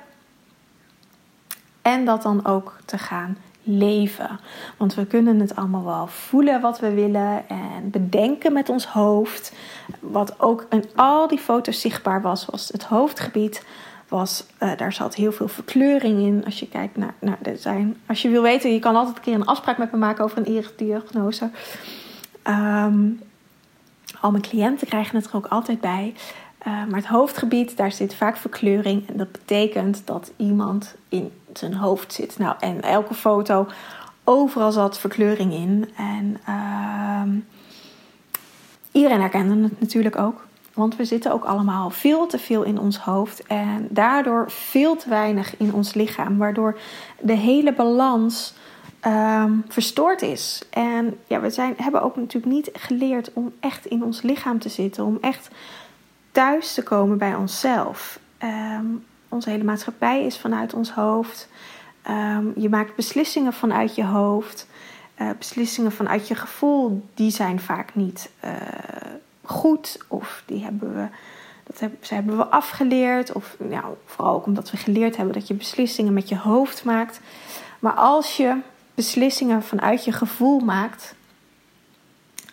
en 1.83 2.05
dat 2.05 2.23
dan 2.23 2.47
ook 2.47 2.77
te 2.85 2.99
gaan 2.99 3.37
leven. 3.63 4.41
Want 4.77 4.95
we 4.95 5.07
kunnen 5.07 5.41
het 5.41 5.57
allemaal 5.57 5.85
wel 5.85 6.07
voelen 6.07 6.61
wat 6.61 6.81
we 6.81 6.95
willen 6.95 7.49
en 7.49 7.91
bedenken 7.91 8.53
met 8.53 8.69
ons 8.69 8.87
hoofd. 8.87 9.53
Wat 10.01 10.41
ook 10.41 10.67
in 10.71 10.85
al 10.95 11.29
die 11.29 11.39
foto's 11.39 11.81
zichtbaar 11.81 12.23
was, 12.23 12.47
was 12.47 12.69
het 12.69 12.85
hoofdgebied 12.85 13.65
was, 14.09 14.47
uh, 14.63 14.77
daar 14.77 14.93
zat 14.93 15.15
heel 15.15 15.33
veel 15.33 15.49
verkleuring 15.49 16.21
in. 16.21 16.45
Als 16.45 16.61
je 16.61 16.69
kijkt 16.69 16.97
naar, 16.97 17.15
naar 17.19 17.39
de 17.43 17.57
zijn. 17.57 17.97
Als 18.07 18.23
je 18.23 18.29
wil 18.29 18.43
weten, 18.43 18.73
je 18.73 18.79
kan 18.79 18.97
altijd 18.97 19.17
een 19.17 19.23
keer 19.23 19.35
een 19.35 19.47
afspraak 19.47 19.79
met 19.79 19.93
me 19.93 19.99
maken 19.99 20.25
over 20.25 20.39
een 20.39 20.65
diagnose. 20.77 21.51
Um, 22.45 23.21
al 24.21 24.31
mijn 24.31 24.43
cliënten 24.43 24.87
krijgen 24.87 25.17
het 25.17 25.27
er 25.27 25.37
ook 25.37 25.47
altijd 25.47 25.81
bij. 25.81 26.15
Uh, 26.67 26.67
maar 26.67 26.99
het 26.99 27.07
hoofdgebied, 27.07 27.77
daar 27.77 27.93
zit 27.93 28.15
vaak 28.15 28.37
verkleuring. 28.37 29.09
En 29.09 29.17
dat 29.17 29.33
betekent 29.33 30.03
dat 30.05 30.33
iemand 30.37 30.95
in 31.09 31.33
zijn 31.53 31.75
hoofd 31.75 32.13
zit. 32.13 32.39
Nou, 32.39 32.57
en 32.61 32.83
elke 32.83 33.15
foto, 33.15 33.69
overal 34.25 34.73
zat 34.73 34.99
verkleuring 34.99 35.53
in. 35.53 35.91
En 35.97 36.37
uh, 36.49 37.41
iedereen 38.93 39.21
herkende 39.21 39.63
het 39.63 39.81
natuurlijk 39.81 40.19
ook. 40.19 40.47
Want 40.75 40.97
we 40.97 41.05
zitten 41.05 41.33
ook 41.33 41.45
allemaal 41.45 41.91
veel 41.91 42.27
te 42.27 42.39
veel 42.39 42.63
in 42.63 42.79
ons 42.79 42.99
hoofd 42.99 43.47
en 43.47 43.87
daardoor 43.91 44.51
veel 44.51 44.97
te 44.97 45.09
weinig 45.09 45.57
in 45.57 45.75
ons 45.75 45.95
lichaam, 45.95 46.39
waardoor 46.39 46.79
de 47.21 47.37
hele 47.37 47.73
balans 47.73 48.55
um, 49.07 49.65
verstoord 49.69 50.23
is. 50.23 50.63
En 50.71 51.19
ja, 51.27 51.41
we 51.41 51.51
zijn, 51.51 51.75
hebben 51.77 52.03
ook 52.03 52.17
natuurlijk 52.17 52.53
niet 52.53 52.71
geleerd 52.73 53.33
om 53.33 53.53
echt 53.61 53.87
in 53.87 54.05
ons 54.05 54.23
lichaam 54.23 54.59
te 54.59 54.69
zitten, 54.69 55.05
om 55.05 55.19
echt 55.21 55.51
thuis 56.33 56.75
te 56.75 56.83
komen 56.83 57.19
bij 57.19 57.35
onszelf. 57.35 58.19
Um, 58.43 59.05
onze 59.29 59.51
hele 59.51 59.65
maatschappij 59.65 60.25
is 60.25 60.39
vanuit 60.39 60.75
ons 60.75 60.91
hoofd. 60.91 61.49
Um, 62.11 62.53
je 62.57 62.69
maakt 62.69 62.97
beslissingen 62.97 63.53
vanuit 63.53 63.95
je 63.95 64.05
hoofd. 64.05 64.67
Uh, 65.21 65.29
beslissingen 65.39 65.93
vanuit 65.93 66.29
je 66.29 66.35
gevoel, 66.35 67.09
die 67.15 67.31
zijn 67.31 67.61
vaak 67.61 67.95
niet. 67.95 68.31
Uh, 68.45 68.51
goed 69.45 69.99
of 70.09 70.43
die 70.47 70.63
hebben 70.65 70.95
we, 70.95 71.07
dat 71.65 71.81
hebben, 71.81 71.99
ze 72.03 72.15
hebben 72.15 72.37
we 72.37 72.47
afgeleerd. 72.47 73.33
Of 73.33 73.57
nou, 73.59 73.95
vooral 74.05 74.35
ook 74.35 74.47
omdat 74.47 74.71
we 74.71 74.77
geleerd 74.77 75.17
hebben 75.17 75.35
dat 75.35 75.49
je 75.49 75.55
beslissingen 75.55 76.13
met 76.13 76.29
je 76.29 76.39
hoofd 76.39 76.85
maakt. 76.85 77.21
Maar 77.79 77.93
als 77.93 78.37
je 78.37 78.57
beslissingen 78.95 79.63
vanuit 79.63 80.05
je 80.05 80.13
gevoel 80.13 80.61
maakt, 80.61 81.15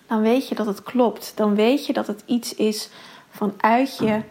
dan 0.08 0.22
weet 0.22 0.48
je 0.48 0.56
dat 0.56 0.66
het 0.66 0.84
klopt. 0.84 1.32
Dan 1.36 1.56
weet 1.56 1.86
je 1.86 1.94
dat 1.94 2.08
het 2.08 2.24
iets 2.26 2.56
is 2.56 2.90
vanuit 3.30 3.98
je 3.98 4.22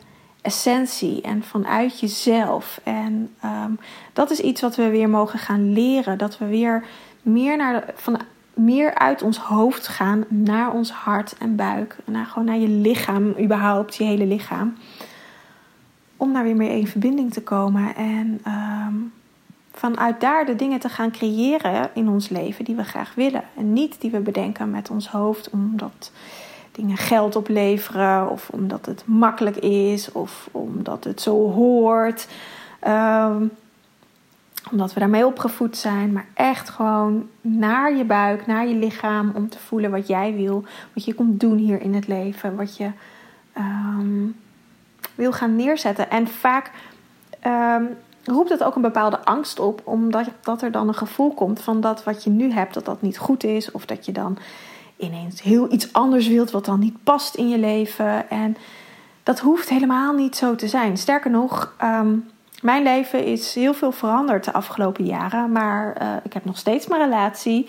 essentie 0.43 1.21
en 1.23 1.43
vanuit 1.43 2.01
jezelf. 2.01 2.81
En 2.83 3.35
um, 3.45 3.79
dat 4.13 4.31
is 4.31 4.41
iets 4.41 4.61
wat 4.61 4.77
we 4.77 4.89
weer 4.89 5.09
mogen 5.09 5.39
gaan 5.39 5.73
leren. 5.73 6.19
Dat 6.19 6.39
we 6.39 6.47
weer 6.47 6.85
meer 7.23 7.57
naar 7.57 7.73
de, 7.73 7.93
van, 7.97 8.21
meer 8.61 8.95
uit 8.95 9.23
ons 9.23 9.39
hoofd 9.39 9.89
gaan 9.89 10.25
naar 10.29 10.73
ons 10.73 10.91
hart 10.91 11.35
en 11.39 11.57
buik. 11.57 11.97
Naar, 12.05 12.27
gewoon 12.27 12.45
naar 12.45 12.59
je 12.59 12.69
lichaam, 12.69 13.35
überhaupt, 13.41 13.97
je 13.97 14.05
hele 14.05 14.27
lichaam. 14.27 14.77
Om 16.17 16.33
daar 16.33 16.43
weer 16.43 16.57
mee 16.57 16.79
in 16.79 16.87
verbinding 16.87 17.33
te 17.33 17.43
komen. 17.43 17.95
En 17.95 18.41
um, 18.47 19.13
vanuit 19.73 20.21
daar 20.21 20.47
de 20.47 20.57
dingen 20.57 20.81
te 20.81 20.89
gaan 20.89 21.11
creëren 21.11 21.91
in 21.95 22.09
ons 22.09 22.29
leven 22.29 22.65
die 22.65 22.77
we 22.77 22.85
graag 22.85 23.15
willen. 23.15 23.43
En 23.57 23.73
niet 23.73 24.01
die 24.01 24.11
we 24.11 24.19
bedenken 24.19 24.71
met 24.71 24.91
ons 24.91 25.09
hoofd 25.09 25.51
omdat 25.51 26.13
dingen 26.73 26.97
geld 26.97 27.37
opleveren. 27.37 28.31
Of 28.31 28.49
omdat 28.49 28.87
het 28.87 29.03
makkelijk 29.07 29.57
is. 29.57 30.13
Of 30.13 30.49
omdat 30.53 31.05
het 31.05 31.21
zo 31.21 31.51
hoort. 31.51 32.29
Um, 32.89 33.51
omdat 34.71 34.93
we 34.95 35.01
daarmee 35.01 35.27
opgevoed 35.27 35.77
zijn, 35.77 36.13
maar 36.13 36.27
echt 36.35 36.69
gewoon 36.69 37.29
naar 37.41 37.97
je 37.97 38.05
buik, 38.05 38.47
naar 38.47 38.67
je 38.67 38.75
lichaam, 38.75 39.33
om 39.35 39.49
te 39.49 39.59
voelen 39.59 39.91
wat 39.91 40.07
jij 40.07 40.35
wil, 40.35 40.65
wat 40.95 41.05
je 41.05 41.15
komt 41.15 41.41
doen 41.41 41.57
hier 41.57 41.81
in 41.81 41.95
het 41.95 42.09
leven, 42.09 42.57
wat 42.57 42.77
je 42.77 42.91
um, 43.57 44.37
wil 45.15 45.33
gaan 45.33 45.57
neerzetten. 45.57 46.11
En 46.11 46.29
vaak 46.29 46.71
um, 47.47 47.89
roept 48.25 48.51
het 48.51 48.65
ook 48.65 48.77
een 48.77 48.83
bepaalde 48.83 49.25
angst 49.25 49.59
op, 49.59 49.81
omdat 49.85 50.27
dat 50.43 50.63
er 50.63 50.71
dan 50.71 50.89
een 50.89 50.95
gevoel 50.95 51.35
komt 51.35 51.61
van 51.61 51.81
dat 51.81 52.05
wat 52.05 52.25
je 52.25 52.31
nu 52.31 52.53
hebt, 52.53 52.75
dat 52.75 52.85
dat 52.85 53.03
niet 53.03 53.19
goed 53.19 53.45
is, 53.45 53.71
of 53.71 53.87
dat 53.87 54.07
je 54.07 54.13
dan 54.13 54.39
ineens 54.97 55.43
heel 55.43 55.73
iets 55.73 55.93
anders 55.93 56.29
wilt 56.29 56.51
wat 56.51 56.65
dan 56.65 56.79
niet 56.79 57.05
past 57.05 57.35
in 57.35 57.49
je 57.49 57.59
leven. 57.59 58.31
En 58.31 58.57
dat 59.23 59.39
hoeft 59.39 59.69
helemaal 59.69 60.15
niet 60.15 60.37
zo 60.37 60.55
te 60.55 60.69
zijn. 60.69 60.99
Sterker 60.99 61.31
nog, 61.31 61.75
ehm, 61.77 62.15
mijn 62.61 62.83
leven 62.83 63.25
is 63.25 63.55
heel 63.55 63.75
veel 63.75 63.93
veranderd 63.93 64.45
de 64.45 64.53
afgelopen 64.53 65.05
jaren. 65.05 65.53
Maar 65.53 66.03
uh, 66.03 66.17
ik 66.23 66.33
heb 66.33 66.45
nog 66.45 66.59
steeds 66.59 66.87
mijn 66.87 67.03
relatie. 67.03 67.69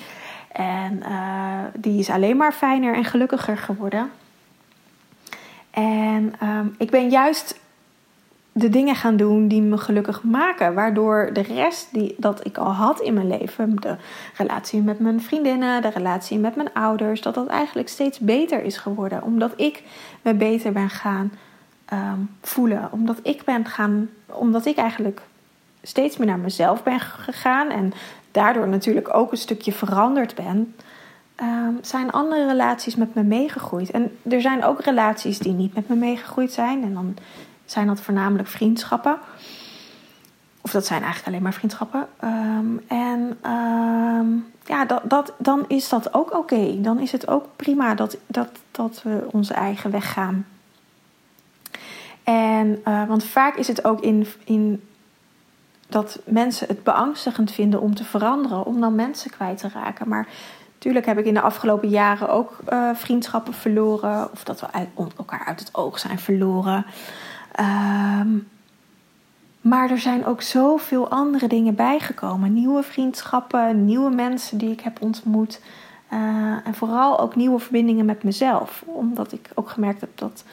En 0.52 1.00
uh, 1.10 1.60
die 1.76 2.00
is 2.00 2.10
alleen 2.10 2.38
maar 2.38 2.54
fijner 2.54 2.94
en 2.94 3.06
gelukkiger 3.06 3.58
geworden. 3.58 4.12
En 5.72 6.34
um, 6.44 6.76
ik 6.78 6.90
ben 6.90 7.10
juist 7.10 7.60
de 8.52 8.70
dingen 8.70 8.96
gaan 8.96 9.18
doen 9.18 9.48
die 9.48 9.62
me 9.62 9.78
gelukkig 9.78 10.24
maken. 10.24 10.74
Waardoor 10.74 11.30
de 11.34 11.42
rest 11.42 11.94
die, 11.94 12.16
dat 12.18 12.46
ik 12.46 12.58
al 12.58 12.72
had 12.72 13.00
in 13.00 13.14
mijn 13.14 13.28
leven, 13.28 13.76
de 13.76 13.96
relatie 14.38 14.82
met 14.82 15.00
mijn 15.00 15.22
vriendinnen, 15.22 15.82
de 15.82 15.90
relatie 15.90 16.40
met 16.40 16.56
mijn 16.56 16.74
ouders, 16.74 17.22
dat 17.22 17.34
dat 17.34 17.48
eigenlijk 17.48 17.90
steeds 17.90 18.20
beter 18.20 18.64
is 18.64 18.78
geworden. 18.78 19.24
Omdat 19.24 19.54
ik 19.56 19.84
me 20.22 20.34
beter 20.34 20.72
ben 20.72 20.90
gaan 20.90 21.32
um, 21.94 22.30
voelen. 22.42 22.92
Omdat 22.92 23.20
ik 23.24 23.44
ben 23.44 23.66
gaan, 23.66 24.10
omdat 24.26 24.66
ik 24.66 24.78
eigenlijk 24.78 25.22
steeds 25.84 26.18
meer 26.18 26.28
naar 26.28 26.40
mezelf 26.40 26.84
ben 26.84 27.00
gegaan 27.00 27.70
en 27.70 27.94
daardoor 28.32 28.68
natuurlijk 28.68 29.14
ook 29.14 29.32
een 29.32 29.38
stukje 29.38 29.72
veranderd 29.72 30.36
ben. 30.36 30.76
Um, 31.42 31.78
zijn 31.82 32.12
andere 32.12 32.46
relaties 32.46 32.96
met 32.96 33.16
me 33.16 33.24
meegegroeid. 33.24 33.92
En 33.92 34.18
er 34.30 34.42
zijn 34.42 34.64
ook 34.64 34.82
relaties 34.82 35.40
die 35.40 35.54
niet 35.54 35.76
met 35.76 35.90
me 35.90 35.96
meegegroeid 35.96 36.52
zijn. 36.52 36.84
En 36.84 36.94
dan 36.94 37.18
zijn 37.66 37.88
dat 37.88 38.02
voornamelijk 38.02 38.48
vriendschappen. 38.48 39.18
Of 40.62 40.72
dat 40.72 40.86
zijn 40.86 41.02
eigenlijk 41.02 41.28
alleen 41.28 41.44
maar 41.44 41.54
vriendschappen. 41.54 42.08
Um, 42.24 42.82
en 42.88 43.38
ja, 44.66 44.86
dat, 44.86 45.02
dat, 45.04 45.34
dan 45.38 45.66
is 45.68 45.90
dat 45.90 46.14
ook 46.14 46.34
oké. 46.34 46.82
Dan 46.82 47.00
is 47.00 47.12
het 47.12 47.28
ook 47.28 47.46
prima 47.56 47.96
dat, 47.96 48.18
dat, 48.28 48.50
dat 48.72 49.02
we 49.04 49.28
onze 49.32 49.54
eigen 49.54 49.92
weg 49.92 50.14
gaan. 50.14 50.46
En, 52.24 52.82
uh, 52.88 53.08
want 53.08 53.24
vaak 53.24 53.56
is 53.56 53.68
het 53.68 53.86
ook 53.86 54.02
in, 54.02 54.28
in 54.44 54.84
dat 55.88 56.20
mensen 56.26 56.68
het 56.68 56.84
beangstigend 56.84 57.52
vinden 57.52 57.82
om 57.82 57.96
te 57.96 58.04
veranderen, 58.04 58.66
om 58.66 58.80
dan 58.80 58.96
mensen 58.96 59.32
kwijt 59.32 59.58
te 59.58 59.70
raken. 59.74 60.08
Maar 60.08 60.28
natuurlijk 60.74 61.06
heb 61.06 61.18
ik 61.18 61.26
in 61.26 61.34
de 61.34 61.42
afgelopen 61.42 61.90
jaren 61.90 62.30
ook 62.30 62.58
uh, 62.70 62.90
vriendschappen 62.94 63.54
verloren, 63.54 64.32
of 64.32 64.44
dat 64.44 64.60
we 64.60 64.68
elkaar 65.18 65.46
uit 65.46 65.60
het 65.60 65.76
oog 65.76 66.00
zijn 66.00 66.20
verloren. 66.20 66.86
Um, 67.60 68.48
maar 69.62 69.90
er 69.90 70.00
zijn 70.00 70.26
ook 70.26 70.42
zoveel 70.42 71.10
andere 71.10 71.48
dingen 71.48 71.76
bijgekomen. 71.76 72.54
Nieuwe 72.54 72.84
vriendschappen, 72.84 73.86
nieuwe 73.86 74.10
mensen 74.10 74.58
die 74.58 74.72
ik 74.72 74.82
heb 74.82 75.02
ontmoet. 75.02 75.62
Uh, 76.14 76.20
en 76.64 76.74
vooral 76.74 77.20
ook 77.20 77.36
nieuwe 77.36 77.60
verbindingen 77.60 78.06
met 78.06 78.24
mezelf. 78.24 78.84
Omdat 78.86 79.32
ik 79.32 79.50
ook 79.54 79.70
gemerkt 79.70 80.02
heb 80.02 80.10
dat 80.16 80.44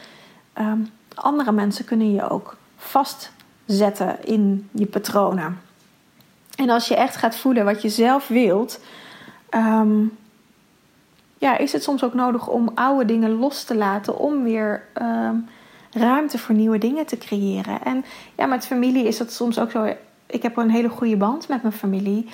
um, 0.58 0.88
andere 1.20 1.52
mensen 1.52 1.84
kunnen 1.84 2.12
je 2.12 2.30
ook 2.30 2.56
vastzetten 2.76 4.24
in 4.24 4.68
je 4.72 4.86
patronen. 4.86 5.60
En 6.56 6.70
als 6.70 6.88
je 6.88 6.96
echt 6.96 7.16
gaat 7.16 7.36
voelen 7.36 7.64
wat 7.64 7.82
je 7.82 7.88
zelf 7.88 8.28
wilt, 8.28 8.80
um, 9.50 10.16
ja, 11.38 11.58
is 11.58 11.72
het 11.72 11.82
soms 11.82 12.04
ook 12.04 12.14
nodig 12.14 12.48
om 12.48 12.70
oude 12.74 13.04
dingen 13.04 13.30
los 13.30 13.64
te 13.64 13.76
laten 13.76 14.18
om 14.18 14.42
weer 14.42 14.82
um, 15.02 15.48
ruimte 15.90 16.38
voor 16.38 16.54
nieuwe 16.54 16.78
dingen 16.78 17.06
te 17.06 17.18
creëren. 17.18 17.84
En 17.84 18.04
ja, 18.36 18.46
met 18.46 18.66
familie 18.66 19.06
is 19.06 19.18
dat 19.18 19.32
soms 19.32 19.58
ook 19.58 19.70
zo. 19.70 19.94
Ik 20.26 20.42
heb 20.42 20.56
een 20.56 20.70
hele 20.70 20.88
goede 20.88 21.16
band 21.16 21.48
met 21.48 21.62
mijn 21.62 21.74
familie. 21.74 22.28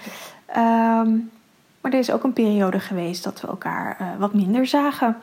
Um, 0.56 1.30
maar 1.80 1.92
er 1.92 1.98
is 1.98 2.10
ook 2.10 2.22
een 2.22 2.32
periode 2.32 2.80
geweest 2.80 3.24
dat 3.24 3.40
we 3.40 3.46
elkaar 3.46 3.96
uh, 4.00 4.06
wat 4.18 4.34
minder 4.34 4.66
zagen. 4.66 5.16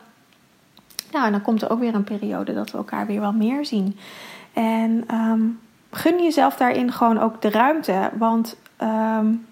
Nou, 1.12 1.26
en 1.26 1.32
dan 1.32 1.42
komt 1.42 1.62
er 1.62 1.70
ook 1.70 1.78
weer 1.78 1.94
een 1.94 2.04
periode 2.04 2.54
dat 2.54 2.70
we 2.70 2.78
elkaar 2.78 3.06
weer 3.06 3.20
wel 3.20 3.32
meer 3.32 3.66
zien. 3.66 3.98
En 4.52 5.14
um, 5.14 5.60
gun 5.90 6.22
jezelf 6.22 6.56
daarin 6.56 6.92
gewoon 6.92 7.18
ook 7.18 7.42
de 7.42 7.50
ruimte. 7.50 8.10
Want 8.18 8.56
um, 8.82 9.46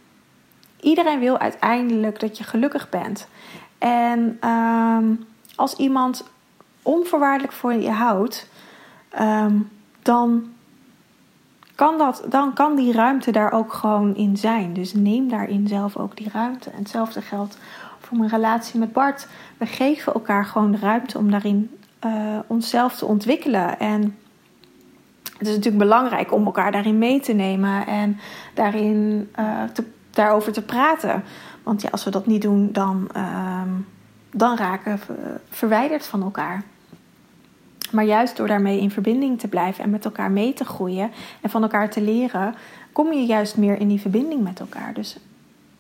iedereen 0.81 1.19
wil 1.19 1.39
uiteindelijk 1.39 2.21
dat 2.21 2.39
je 2.39 2.45
gelukkig 2.45 2.89
bent. 2.89 3.29
En 3.79 4.49
um, 4.51 5.25
als 5.57 5.75
iemand 5.77 6.25
onvoorwaardelijk 6.83 7.53
voor 7.53 7.73
je 7.73 7.91
houdt, 7.91 8.49
dan 10.03 10.53
kan, 11.81 11.99
dat, 11.99 12.23
dan 12.29 12.53
kan 12.53 12.77
die 12.77 12.93
ruimte 12.93 13.33
daar 13.33 13.53
ook 13.53 13.73
gewoon 13.73 14.17
in 14.17 14.37
zijn. 14.37 14.73
Dus 14.73 14.95
neem 14.95 15.29
daarin 15.29 15.69
zelf 15.69 15.97
ook 15.97 16.17
die 16.17 16.31
ruimte. 16.33 16.71
En 16.71 16.79
hetzelfde 16.79 17.23
geldt 17.23 17.59
voor 17.99 18.19
mijn 18.19 18.31
relatie 18.31 18.81
met 18.81 18.93
Bart. 18.93 19.27
We 19.57 19.67
geven 19.67 20.15
elkaar 20.15 20.45
gewoon 20.45 20.71
de 20.71 20.79
ruimte 20.79 21.19
om 21.19 21.31
daarin 21.31 21.71
uh, 22.05 22.39
onszelf 22.47 22.97
te 22.97 23.07
ontwikkelen. 23.07 23.79
En 23.79 24.03
het 25.39 25.49
is 25.49 25.55
natuurlijk 25.55 25.83
belangrijk 25.83 26.33
om 26.33 26.45
elkaar 26.45 26.73
daarin 26.73 26.99
mee 26.99 27.21
te 27.21 27.33
nemen 27.33 27.87
en 27.87 28.19
daarin 28.55 29.31
uh, 29.39 29.63
te, 29.73 29.85
daarover 30.11 30.53
te 30.53 30.63
praten. 30.63 31.25
Want 31.63 31.83
ja, 31.83 31.89
als 31.91 32.05
we 32.05 32.11
dat 32.11 32.27
niet 32.27 32.43
doen, 32.43 32.69
dan, 32.73 33.09
uh, 33.17 33.63
dan 34.31 34.57
raken 34.57 35.01
we 35.07 35.35
verwijderd 35.51 36.07
van 36.07 36.23
elkaar. 36.23 36.63
Maar 37.93 38.05
juist 38.05 38.37
door 38.37 38.47
daarmee 38.47 38.81
in 38.81 38.91
verbinding 38.91 39.39
te 39.39 39.49
blijven 39.49 39.85
en 39.85 39.91
met 39.91 40.05
elkaar 40.05 40.31
mee 40.31 40.53
te 40.53 40.65
groeien 40.65 41.11
en 41.41 41.51
van 41.51 41.63
elkaar 41.63 41.91
te 41.91 42.01
leren, 42.01 42.55
kom 42.93 43.13
je 43.13 43.27
juist 43.27 43.57
meer 43.57 43.81
in 43.81 43.89
die 43.89 44.01
verbinding 44.01 44.43
met 44.43 44.61
elkaar. 44.61 44.95
Dus 44.95 45.17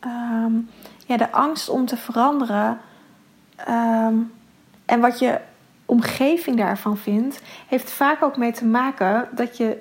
um, 0.05 0.69
ja, 1.07 1.17
de 1.17 1.33
angst 1.33 1.69
om 1.69 1.87
te 1.87 1.97
veranderen 1.97 2.79
um, 3.69 4.33
en 4.85 5.01
wat 5.01 5.19
je 5.19 5.41
omgeving 5.85 6.57
daarvan 6.57 6.97
vindt, 6.97 7.43
heeft 7.69 7.91
vaak 7.91 8.23
ook 8.23 8.37
mee 8.37 8.53
te 8.53 8.65
maken 8.65 9.29
dat 9.31 9.57
je 9.57 9.79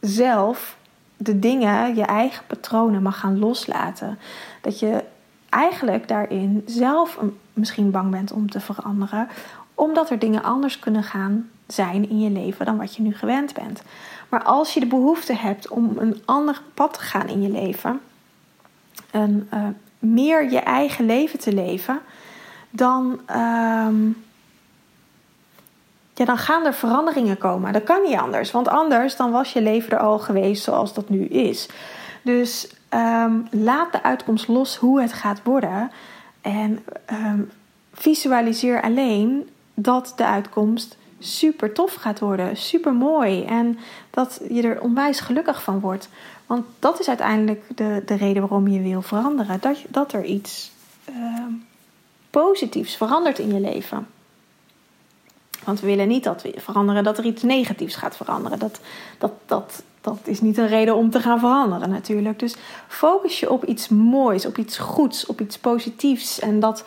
zelf 0.00 0.76
de 1.16 1.38
dingen, 1.38 1.94
je 1.94 2.02
eigen 2.02 2.46
patronen 2.46 3.02
mag 3.02 3.18
gaan 3.18 3.38
loslaten. 3.38 4.18
Dat 4.60 4.78
je 4.78 5.04
eigenlijk 5.48 6.08
daarin 6.08 6.62
zelf 6.66 7.18
misschien 7.52 7.90
bang 7.90 8.10
bent 8.10 8.32
om 8.32 8.50
te 8.50 8.60
veranderen, 8.60 9.28
omdat 9.74 10.10
er 10.10 10.18
dingen 10.18 10.42
anders 10.42 10.78
kunnen 10.78 11.02
gaan 11.02 11.50
zijn 11.66 12.08
in 12.08 12.20
je 12.20 12.30
leven 12.30 12.66
dan 12.66 12.76
wat 12.76 12.96
je 12.96 13.02
nu 13.02 13.14
gewend 13.14 13.54
bent. 13.54 13.82
Maar 14.28 14.42
als 14.42 14.74
je 14.74 14.80
de 14.80 14.86
behoefte 14.86 15.34
hebt 15.34 15.68
om 15.68 15.98
een 15.98 16.22
ander 16.24 16.62
pad 16.74 16.94
te 16.94 17.00
gaan 17.00 17.28
in 17.28 17.42
je 17.42 17.48
leven, 17.48 18.00
een, 19.10 19.48
uh, 19.54 19.66
meer 19.98 20.50
je 20.50 20.58
eigen 20.58 21.06
leven 21.06 21.38
te 21.38 21.52
leven, 21.52 22.00
dan, 22.70 23.20
uh, 23.30 23.88
ja, 26.14 26.24
dan 26.24 26.38
gaan 26.38 26.64
er 26.64 26.74
veranderingen 26.74 27.38
komen. 27.38 27.72
Dat 27.72 27.84
kan 27.84 28.02
niet 28.02 28.18
anders, 28.18 28.50
want 28.50 28.68
anders 28.68 29.16
dan 29.16 29.30
was 29.30 29.52
je 29.52 29.62
leven 29.62 29.90
er 29.90 29.98
al 29.98 30.18
geweest 30.18 30.62
zoals 30.62 30.94
dat 30.94 31.08
nu 31.08 31.24
is. 31.24 31.68
Dus 32.22 32.74
um, 32.90 33.46
laat 33.50 33.92
de 33.92 34.02
uitkomst 34.02 34.48
los 34.48 34.76
hoe 34.76 35.00
het 35.00 35.12
gaat 35.12 35.40
worden. 35.42 35.90
En 36.40 36.84
um, 37.12 37.50
visualiseer 37.92 38.82
alleen 38.82 39.48
dat 39.74 40.12
de 40.16 40.26
uitkomst 40.26 40.96
super 41.24 41.72
tof 41.72 41.94
gaat 41.94 42.18
worden, 42.18 42.56
super 42.56 42.92
mooi. 42.92 43.44
En 43.44 43.78
dat 44.10 44.40
je 44.48 44.62
er 44.62 44.80
onwijs 44.80 45.20
gelukkig 45.20 45.62
van 45.62 45.80
wordt. 45.80 46.08
Want 46.46 46.66
dat 46.78 47.00
is 47.00 47.08
uiteindelijk 47.08 47.62
de, 47.74 48.02
de 48.06 48.14
reden 48.14 48.42
waarom 48.42 48.68
je 48.68 48.80
wil 48.80 49.02
veranderen. 49.02 49.60
Dat, 49.60 49.78
dat 49.88 50.12
er 50.12 50.24
iets 50.24 50.70
uh, 51.08 51.14
positiefs 52.30 52.96
verandert 52.96 53.38
in 53.38 53.52
je 53.54 53.60
leven. 53.60 54.06
Want 55.64 55.80
we 55.80 55.86
willen 55.86 56.08
niet 56.08 56.24
dat 56.24 56.42
we 56.42 56.54
veranderen 56.56 57.04
dat 57.04 57.18
er 57.18 57.24
iets 57.24 57.42
negatiefs 57.42 57.94
gaat 57.96 58.16
veranderen. 58.16 58.58
Dat, 58.58 58.80
dat, 59.18 59.32
dat, 59.46 59.82
dat 60.00 60.18
is 60.24 60.40
niet 60.40 60.58
een 60.58 60.68
reden 60.68 60.96
om 60.96 61.10
te 61.10 61.20
gaan 61.20 61.38
veranderen 61.38 61.90
natuurlijk. 61.90 62.38
Dus 62.38 62.54
focus 62.88 63.40
je 63.40 63.50
op 63.50 63.64
iets 63.64 63.88
moois, 63.88 64.46
op 64.46 64.58
iets 64.58 64.78
goeds, 64.78 65.26
op 65.26 65.40
iets 65.40 65.58
positiefs. 65.58 66.38
En 66.38 66.60
dat, 66.60 66.84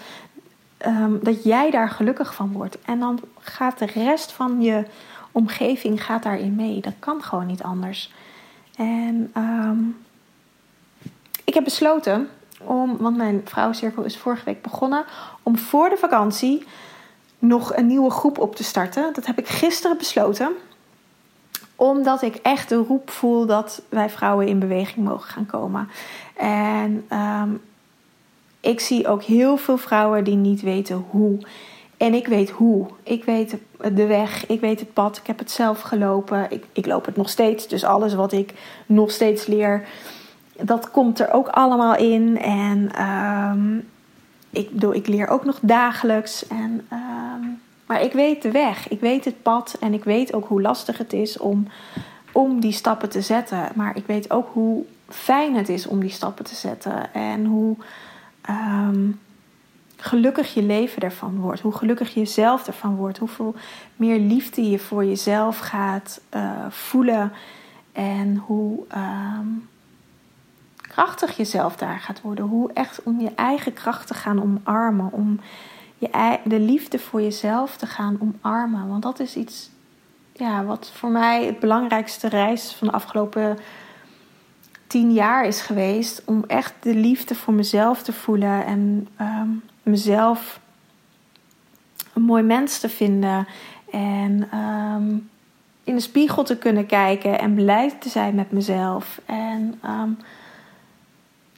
um, 0.86 1.20
dat 1.24 1.44
jij 1.44 1.72
daar 1.72 1.90
gelukkig 1.90 2.36
van 2.36 2.52
wordt. 2.52 2.82
En 2.82 3.00
dan 3.00 3.20
gaat 3.40 3.80
de 3.80 3.86
rest 3.86 4.32
van 4.32 4.62
je 4.62 4.86
omgeving 5.32 6.04
gaat 6.04 6.24
daarin 6.24 6.56
mee. 6.56 6.82
Dat 6.82 6.94
kan 7.00 7.24
gewoon 7.24 7.46
niet 7.46 7.64
anders. 7.64 8.14
En 8.76 9.32
um, 9.38 9.98
ik 11.44 11.54
heb 11.54 11.64
besloten 11.64 12.30
om, 12.58 12.98
want 12.98 13.18
mijn 13.18 13.42
vrouwencirkel 13.46 14.04
is 14.04 14.18
vorige 14.18 14.46
week 14.46 14.62
begonnen, 14.62 15.06
om 15.44 15.58
voor 15.58 15.90
de 15.90 15.98
vakantie 15.98 16.66
nog 17.40 17.76
een 17.76 17.88
nieuwe 17.88 18.10
groep 18.10 18.38
op 18.38 18.56
te 18.56 18.64
starten. 18.64 19.14
Dat 19.14 19.26
heb 19.26 19.38
ik 19.38 19.48
gisteren 19.48 19.98
besloten. 19.98 20.52
Omdat 21.76 22.22
ik 22.22 22.36
echt 22.36 22.70
de 22.70 22.76
roep 22.76 23.10
voel 23.10 23.46
dat 23.46 23.82
wij 23.90 24.10
vrouwen 24.10 24.48
in 24.48 24.60
beweging 24.60 25.06
mogen 25.06 25.30
gaan 25.30 25.46
komen. 25.46 25.90
En 26.36 27.06
um, 27.12 27.62
ik 28.68 28.80
zie 28.80 29.08
ook 29.08 29.24
heel 29.24 29.58
veel 29.58 29.78
vrouwen 29.78 30.24
die 30.24 30.36
niet 30.36 30.62
weten 30.62 31.06
hoe. 31.10 31.38
En 31.98 32.14
ik 32.14 32.28
weet 32.28 32.50
hoe. 32.50 32.88
Ik 33.04 33.24
weet 33.24 33.58
de 33.94 34.06
weg, 34.06 34.48
ik 34.48 34.60
weet 34.60 34.80
het 34.80 34.94
pad, 34.94 35.18
ik 35.18 35.28
heb 35.28 35.40
het 35.40 35.52
zelf 35.52 35.82
gelopen. 35.82 36.46
Ik, 36.50 36.66
ik 36.74 36.86
loop 36.86 37.06
het 37.06 37.16
nog 37.16 37.30
steeds. 37.30 37.68
Dus 37.68 37.84
alles 37.84 38.14
wat 38.14 38.32
ik 38.32 38.54
nog 38.86 39.12
steeds 39.12 39.46
leer, 39.46 39.88
dat 40.62 40.92
komt 40.92 41.20
er 41.20 41.32
ook 41.32 41.48
allemaal 41.48 41.96
in. 41.96 42.40
En 42.42 43.04
um, 43.04 43.88
ik 44.50 44.72
bedoel, 44.72 44.94
ik 44.94 45.08
leer 45.08 45.28
ook 45.28 45.46
nog 45.46 45.60
dagelijks. 45.62 46.48
En, 46.48 46.86
ehm, 46.90 47.46
maar 47.86 48.02
ik 48.02 48.14
weet 48.14 48.42
de 48.42 48.52
weg, 48.52 48.90
ik 48.90 49.00
weet 49.00 49.26
het 49.26 49.42
pad 49.42 49.78
en 49.80 49.94
ik 49.94 50.04
weet 50.04 50.34
ook 50.34 50.48
hoe 50.48 50.62
lastig 50.62 50.98
het 50.98 51.14
is 51.14 51.38
om, 51.38 51.68
om 52.32 52.60
die 52.60 52.72
stappen 52.72 53.10
te 53.10 53.22
zetten. 53.22 53.70
Maar 53.76 53.96
ik 53.96 54.06
weet 54.06 54.32
ook 54.32 54.48
hoe 54.54 54.84
fijn 55.10 55.56
het 55.56 55.70
is 55.70 55.88
om 55.88 56.00
die 56.00 56.10
stappen 56.10 56.46
te 56.46 56.56
zetten 56.56 57.14
en 57.14 57.46
hoe 57.46 57.76
ehm, 58.48 59.12
gelukkig 59.98 60.54
je 60.54 60.64
leven 60.64 61.02
ervan 61.02 61.40
wordt, 61.40 61.62
hoe 61.62 61.74
gelukkig 61.74 62.14
je 62.14 62.26
zelf 62.26 62.68
ervan 62.68 62.96
wordt, 62.96 63.18
hoeveel 63.18 63.56
meer 63.96 64.20
liefde 64.20 64.70
je 64.70 64.80
voor 64.80 65.06
jezelf 65.06 65.60
gaat 65.60 66.22
uh, 66.36 66.52
voelen 66.70 67.32
en 67.92 68.38
hoe. 68.38 68.86
Ehm, 68.88 69.48
krachtig 70.98 71.38
jezelf 71.38 71.76
daar 71.76 72.00
gaat 72.00 72.22
worden. 72.22 72.46
Hoe 72.46 72.74
echt 72.74 73.04
om 73.04 73.20
je 73.20 73.32
eigen 73.36 73.74
kracht 73.74 74.08
te 74.08 74.14
gaan 74.14 74.42
omarmen. 74.42 75.12
Om 75.12 75.40
je, 75.98 76.40
de 76.44 76.60
liefde 76.60 77.00
voor 77.00 77.22
jezelf 77.22 77.78
te 77.78 77.86
gaan 77.86 78.18
omarmen. 78.20 78.88
Want 78.88 79.04
dat 79.04 79.20
is 79.20 79.36
iets 79.36 79.70
ja, 80.34 80.64
wat 80.64 80.92
voor 80.94 81.10
mij 81.10 81.46
het 81.46 81.60
belangrijkste 81.60 82.28
reis 82.28 82.74
van 82.74 82.88
de 82.88 82.94
afgelopen 82.94 83.58
tien 84.88 85.14
jaar 85.14 85.46
is 85.46 85.62
geweest. 85.62 86.22
Om 86.26 86.44
echt 86.48 86.74
de 86.80 86.96
liefde 86.96 87.36
voor 87.36 87.54
mezelf 87.54 88.04
te 88.04 88.14
voelen 88.14 88.66
en 88.66 89.08
um, 89.22 89.64
mezelf 89.84 90.60
een 92.14 92.22
mooi 92.22 92.44
mens 92.44 92.80
te 92.80 92.90
vinden. 92.90 93.48
En 93.92 94.58
um, 94.58 95.30
in 95.84 95.96
de 95.96 96.02
spiegel 96.02 96.44
te 96.44 96.58
kunnen 96.58 96.86
kijken 96.86 97.40
en 97.40 97.54
blij 97.54 97.92
te 98.00 98.10
zijn 98.10 98.36
met 98.36 98.52
mezelf. 98.52 99.22
En 99.26 99.80
um, 99.86 100.18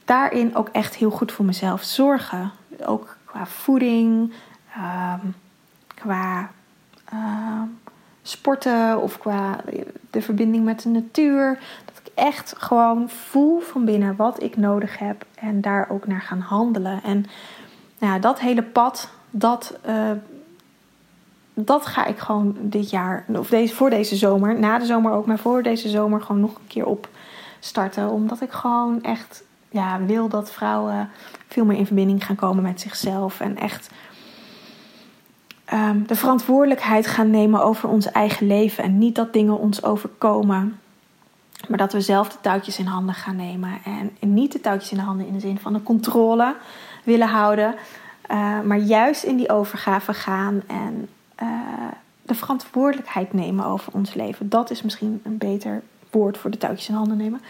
daarin 0.04 0.56
ook 0.56 0.68
echt 0.68 0.94
heel 0.94 1.10
goed 1.10 1.32
voor 1.32 1.44
mezelf 1.44 1.82
zorgen. 1.82 2.50
Ook 2.84 3.16
qua 3.24 3.46
voeding, 3.46 4.32
ehm, 4.74 5.26
qua 5.94 6.50
ehm, 7.04 7.66
sporten 8.22 9.00
of 9.00 9.18
qua 9.18 9.64
de 10.10 10.22
verbinding 10.22 10.64
met 10.64 10.82
de 10.82 10.88
natuur. 10.88 11.58
Ik 12.02 12.12
echt 12.14 12.54
gewoon 12.58 13.08
voel 13.08 13.60
van 13.60 13.84
binnen 13.84 14.16
wat 14.16 14.42
ik 14.42 14.56
nodig 14.56 14.98
heb 14.98 15.24
en 15.34 15.60
daar 15.60 15.88
ook 15.90 16.06
naar 16.06 16.22
gaan 16.22 16.40
handelen. 16.40 17.02
En 17.02 17.26
nou 17.98 18.12
ja, 18.12 18.18
dat 18.18 18.40
hele 18.40 18.62
pad, 18.62 19.10
dat, 19.30 19.78
uh, 19.88 20.10
dat 21.54 21.86
ga 21.86 22.06
ik 22.06 22.18
gewoon 22.18 22.56
dit 22.60 22.90
jaar, 22.90 23.24
of 23.28 23.48
deze, 23.48 23.74
voor 23.74 23.90
deze 23.90 24.16
zomer, 24.16 24.58
na 24.58 24.78
de 24.78 24.84
zomer 24.84 25.12
ook, 25.12 25.26
maar 25.26 25.38
voor 25.38 25.62
deze 25.62 25.88
zomer 25.88 26.22
gewoon 26.22 26.40
nog 26.40 26.54
een 26.54 26.66
keer 26.66 26.86
op 26.86 27.08
starten. 27.60 28.10
Omdat 28.10 28.40
ik 28.40 28.50
gewoon 28.50 29.02
echt 29.02 29.44
ja, 29.68 30.00
wil 30.04 30.28
dat 30.28 30.52
vrouwen 30.52 31.10
veel 31.48 31.64
meer 31.64 31.78
in 31.78 31.86
verbinding 31.86 32.24
gaan 32.24 32.36
komen 32.36 32.62
met 32.62 32.80
zichzelf. 32.80 33.40
En 33.40 33.56
echt 33.56 33.90
um, 35.72 36.06
de 36.06 36.16
verantwoordelijkheid 36.16 37.06
gaan 37.06 37.30
nemen 37.30 37.62
over 37.62 37.88
ons 37.88 38.10
eigen 38.10 38.46
leven. 38.46 38.84
En 38.84 38.98
niet 38.98 39.14
dat 39.14 39.32
dingen 39.32 39.58
ons 39.58 39.82
overkomen. 39.82 40.78
Maar 41.68 41.78
dat 41.78 41.92
we 41.92 42.00
zelf 42.00 42.28
de 42.28 42.40
touwtjes 42.40 42.78
in 42.78 42.86
handen 42.86 43.14
gaan 43.14 43.36
nemen. 43.36 43.70
En 43.84 44.34
niet 44.34 44.52
de 44.52 44.60
touwtjes 44.60 44.90
in 44.90 44.96
de 44.96 45.04
handen 45.04 45.26
in 45.26 45.32
de 45.32 45.40
zin 45.40 45.58
van 45.58 45.72
de 45.72 45.82
controle 45.82 46.56
willen 47.04 47.28
houden. 47.28 47.74
Uh, 48.30 48.60
maar 48.60 48.78
juist 48.78 49.22
in 49.22 49.36
die 49.36 49.50
overgave 49.50 50.14
gaan 50.14 50.62
en 50.66 51.08
uh, 51.42 51.48
de 52.22 52.34
verantwoordelijkheid 52.34 53.32
nemen 53.32 53.64
over 53.64 53.92
ons 53.92 54.14
leven. 54.14 54.48
Dat 54.48 54.70
is 54.70 54.82
misschien 54.82 55.20
een 55.24 55.38
beter 55.38 55.82
woord 56.10 56.38
voor 56.38 56.50
de 56.50 56.58
touwtjes 56.58 56.88
in 56.88 56.94
handen 56.94 57.16
nemen 57.16 57.40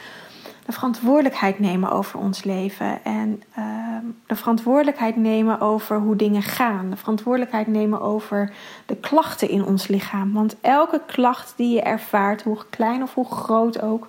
de 0.67 0.73
verantwoordelijkheid 0.73 1.59
nemen 1.59 1.91
over 1.91 2.19
ons 2.19 2.45
leven. 2.45 3.05
En 3.05 3.43
ehm, 3.55 4.05
de 4.27 4.37
verantwoordelijkheid 4.37 5.17
nemen 5.17 5.61
over 5.61 5.99
hoe 5.99 6.17
dingen 6.17 6.43
gaan. 6.43 6.91
De 6.91 6.97
verantwoordelijkheid 6.97 7.67
nemen 7.67 8.01
over 8.01 8.53
de 8.87 8.97
klachten 8.97 9.49
in 9.49 9.65
ons 9.65 9.89
lichaam. 9.89 10.33
Want 10.33 10.57
elke 10.61 11.01
klacht 11.07 11.53
die 11.57 11.75
je 11.75 11.83
ervaart, 11.83 12.43
hoe 12.43 12.59
klein 12.71 13.03
of 13.03 13.15
hoe 13.15 13.27
groot 13.27 13.83
ook, 13.83 14.09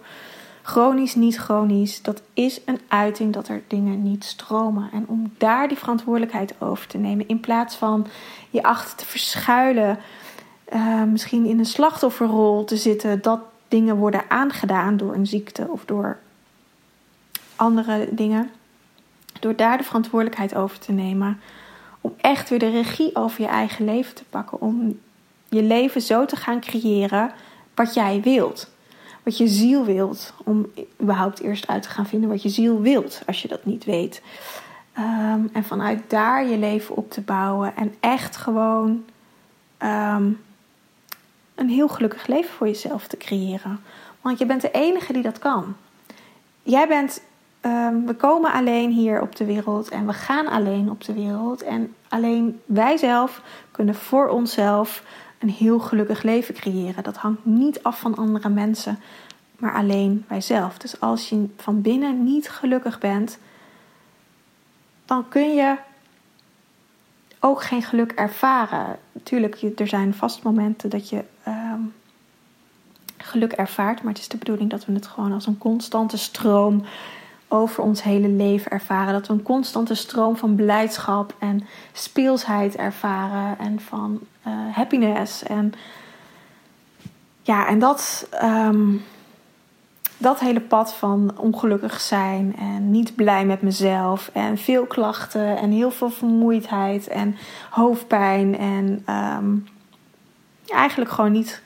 chronisch, 0.61 1.15
niet 1.15 1.37
chronisch, 1.37 2.01
dat 2.01 2.21
is 2.33 2.61
een 2.65 2.79
uiting 2.87 3.33
dat 3.33 3.47
er 3.47 3.61
dingen 3.67 4.03
niet 4.03 4.23
stromen. 4.23 4.89
En 4.93 5.05
om 5.07 5.33
daar 5.37 5.67
die 5.67 5.77
verantwoordelijkheid 5.77 6.53
over 6.59 6.87
te 6.87 6.97
nemen, 6.97 7.27
in 7.27 7.39
plaats 7.39 7.75
van 7.75 8.07
je 8.49 8.63
achter 8.63 8.97
te 8.97 9.05
verschuilen, 9.05 9.99
uh, 10.73 11.03
misschien 11.03 11.45
in 11.45 11.59
een 11.59 11.65
slachtofferrol 11.65 12.63
te 12.63 12.77
zitten, 12.77 13.21
dat 13.21 13.39
dingen 13.67 13.95
worden 13.95 14.23
aangedaan 14.27 14.97
door 14.97 15.13
een 15.13 15.27
ziekte 15.27 15.67
of 15.67 15.85
door 15.85 16.17
andere 17.61 18.07
dingen. 18.11 18.49
Door 19.39 19.55
daar 19.55 19.77
de 19.77 19.83
verantwoordelijkheid 19.83 20.55
over 20.55 20.79
te 20.79 20.91
nemen. 20.91 21.39
Om 22.01 22.13
echt 22.17 22.49
weer 22.49 22.59
de 22.59 22.69
regie 22.69 23.15
over 23.15 23.41
je 23.41 23.47
eigen 23.47 23.85
leven 23.85 24.15
te 24.15 24.23
pakken. 24.29 24.61
Om 24.61 24.99
je 25.49 25.63
leven 25.63 26.01
zo 26.01 26.25
te 26.25 26.35
gaan 26.35 26.59
creëren 26.59 27.31
wat 27.75 27.93
jij 27.93 28.21
wilt. 28.21 28.71
Wat 29.23 29.37
je 29.37 29.47
ziel 29.47 29.85
wilt. 29.85 30.33
Om 30.43 30.71
überhaupt 31.01 31.39
eerst 31.39 31.67
uit 31.67 31.83
te 31.83 31.89
gaan 31.89 32.05
vinden 32.05 32.29
wat 32.29 32.43
je 32.43 32.49
ziel 32.49 32.81
wilt. 32.81 33.21
Als 33.27 33.41
je 33.41 33.47
dat 33.47 33.65
niet 33.65 33.85
weet. 33.85 34.21
Ehm, 34.93 35.41
en 35.53 35.63
vanuit 35.63 36.09
daar 36.09 36.47
je 36.47 36.57
leven 36.57 36.95
op 36.95 37.11
te 37.11 37.21
bouwen. 37.21 37.75
En 37.75 37.95
echt 37.99 38.37
gewoon 38.37 39.03
ehm, 39.77 40.29
een 41.55 41.69
heel 41.69 41.87
gelukkig 41.87 42.27
leven 42.27 42.53
voor 42.53 42.67
jezelf 42.67 43.07
te 43.07 43.17
creëren. 43.17 43.79
Want 44.21 44.39
je 44.39 44.45
bent 44.45 44.61
de 44.61 44.71
enige 44.71 45.13
die 45.13 45.23
dat 45.23 45.39
kan. 45.39 45.75
Jij 46.63 46.87
bent 46.87 47.21
Ehm, 47.61 48.05
we 48.05 48.15
komen 48.15 48.51
alleen 48.51 48.91
hier 48.91 49.21
op 49.21 49.35
de 49.35 49.45
wereld 49.45 49.89
en 49.89 50.05
we 50.05 50.13
gaan 50.13 50.47
alleen 50.47 50.89
op 50.89 51.03
de 51.03 51.13
wereld. 51.13 51.61
En 51.61 51.95
alleen 52.07 52.61
wij 52.65 52.97
zelf 52.97 53.41
kunnen 53.71 53.95
voor 53.95 54.27
onszelf 54.27 55.03
een 55.39 55.49
heel 55.49 55.79
gelukkig 55.79 56.23
leven 56.23 56.53
creëren. 56.53 57.03
Dat 57.03 57.17
hangt 57.17 57.45
niet 57.45 57.83
af 57.83 57.99
van 57.99 58.15
andere 58.15 58.49
mensen, 58.49 58.99
maar 59.57 59.73
alleen 59.73 60.25
wij 60.27 60.41
zelf. 60.41 60.77
Dus 60.77 60.99
als 60.99 61.29
je 61.29 61.45
van 61.57 61.81
binnen 61.81 62.23
niet 62.23 62.49
gelukkig 62.49 62.99
bent, 62.99 63.37
dan 65.05 65.27
kun 65.27 65.53
je 65.53 65.75
ook 67.39 67.63
geen 67.63 67.83
geluk 67.83 68.11
ervaren. 68.11 68.97
Natuurlijk, 69.11 69.79
er 69.79 69.87
zijn 69.87 70.13
vast 70.13 70.43
momenten 70.43 70.89
dat 70.89 71.09
je 71.09 71.23
ehm, 71.43 71.81
geluk 73.17 73.51
ervaart, 73.51 74.03
maar 74.03 74.13
het 74.13 74.21
is 74.21 74.27
de 74.27 74.37
bedoeling 74.37 74.69
dat 74.69 74.85
we 74.85 74.93
het 74.93 75.07
gewoon 75.07 75.31
als 75.31 75.47
een 75.47 75.57
constante 75.57 76.17
stroom 76.17 76.83
over 77.51 77.83
ons 77.83 78.03
hele 78.03 78.27
leven 78.27 78.71
ervaren. 78.71 79.13
Dat 79.13 79.27
we 79.27 79.33
een 79.33 79.41
constante 79.41 79.95
stroom 79.95 80.37
van 80.37 80.55
blijdschap 80.55 81.33
en 81.39 81.67
speelsheid 81.93 82.75
ervaren 82.75 83.57
en 83.59 83.79
van 83.79 84.19
uh, 84.47 84.53
happiness. 84.71 85.43
En 85.43 85.73
ja, 87.41 87.67
en 87.67 87.79
dat, 87.79 88.27
ehm, 88.31 88.95
dat 90.17 90.39
hele 90.39 90.61
pad 90.61 90.93
van 90.93 91.33
ongelukkig 91.37 92.01
zijn 92.01 92.55
en 92.57 92.91
niet 92.91 93.15
blij 93.15 93.45
met 93.45 93.61
mezelf 93.61 94.29
en 94.33 94.57
veel 94.57 94.85
klachten 94.85 95.57
en 95.57 95.71
heel 95.71 95.91
veel 95.91 96.09
vermoeidheid 96.09 97.07
en 97.07 97.35
hoofdpijn 97.69 98.57
en 98.57 99.01
ehm, 99.05 99.55
eigenlijk 100.67 101.11
gewoon 101.11 101.31
niet 101.31 101.61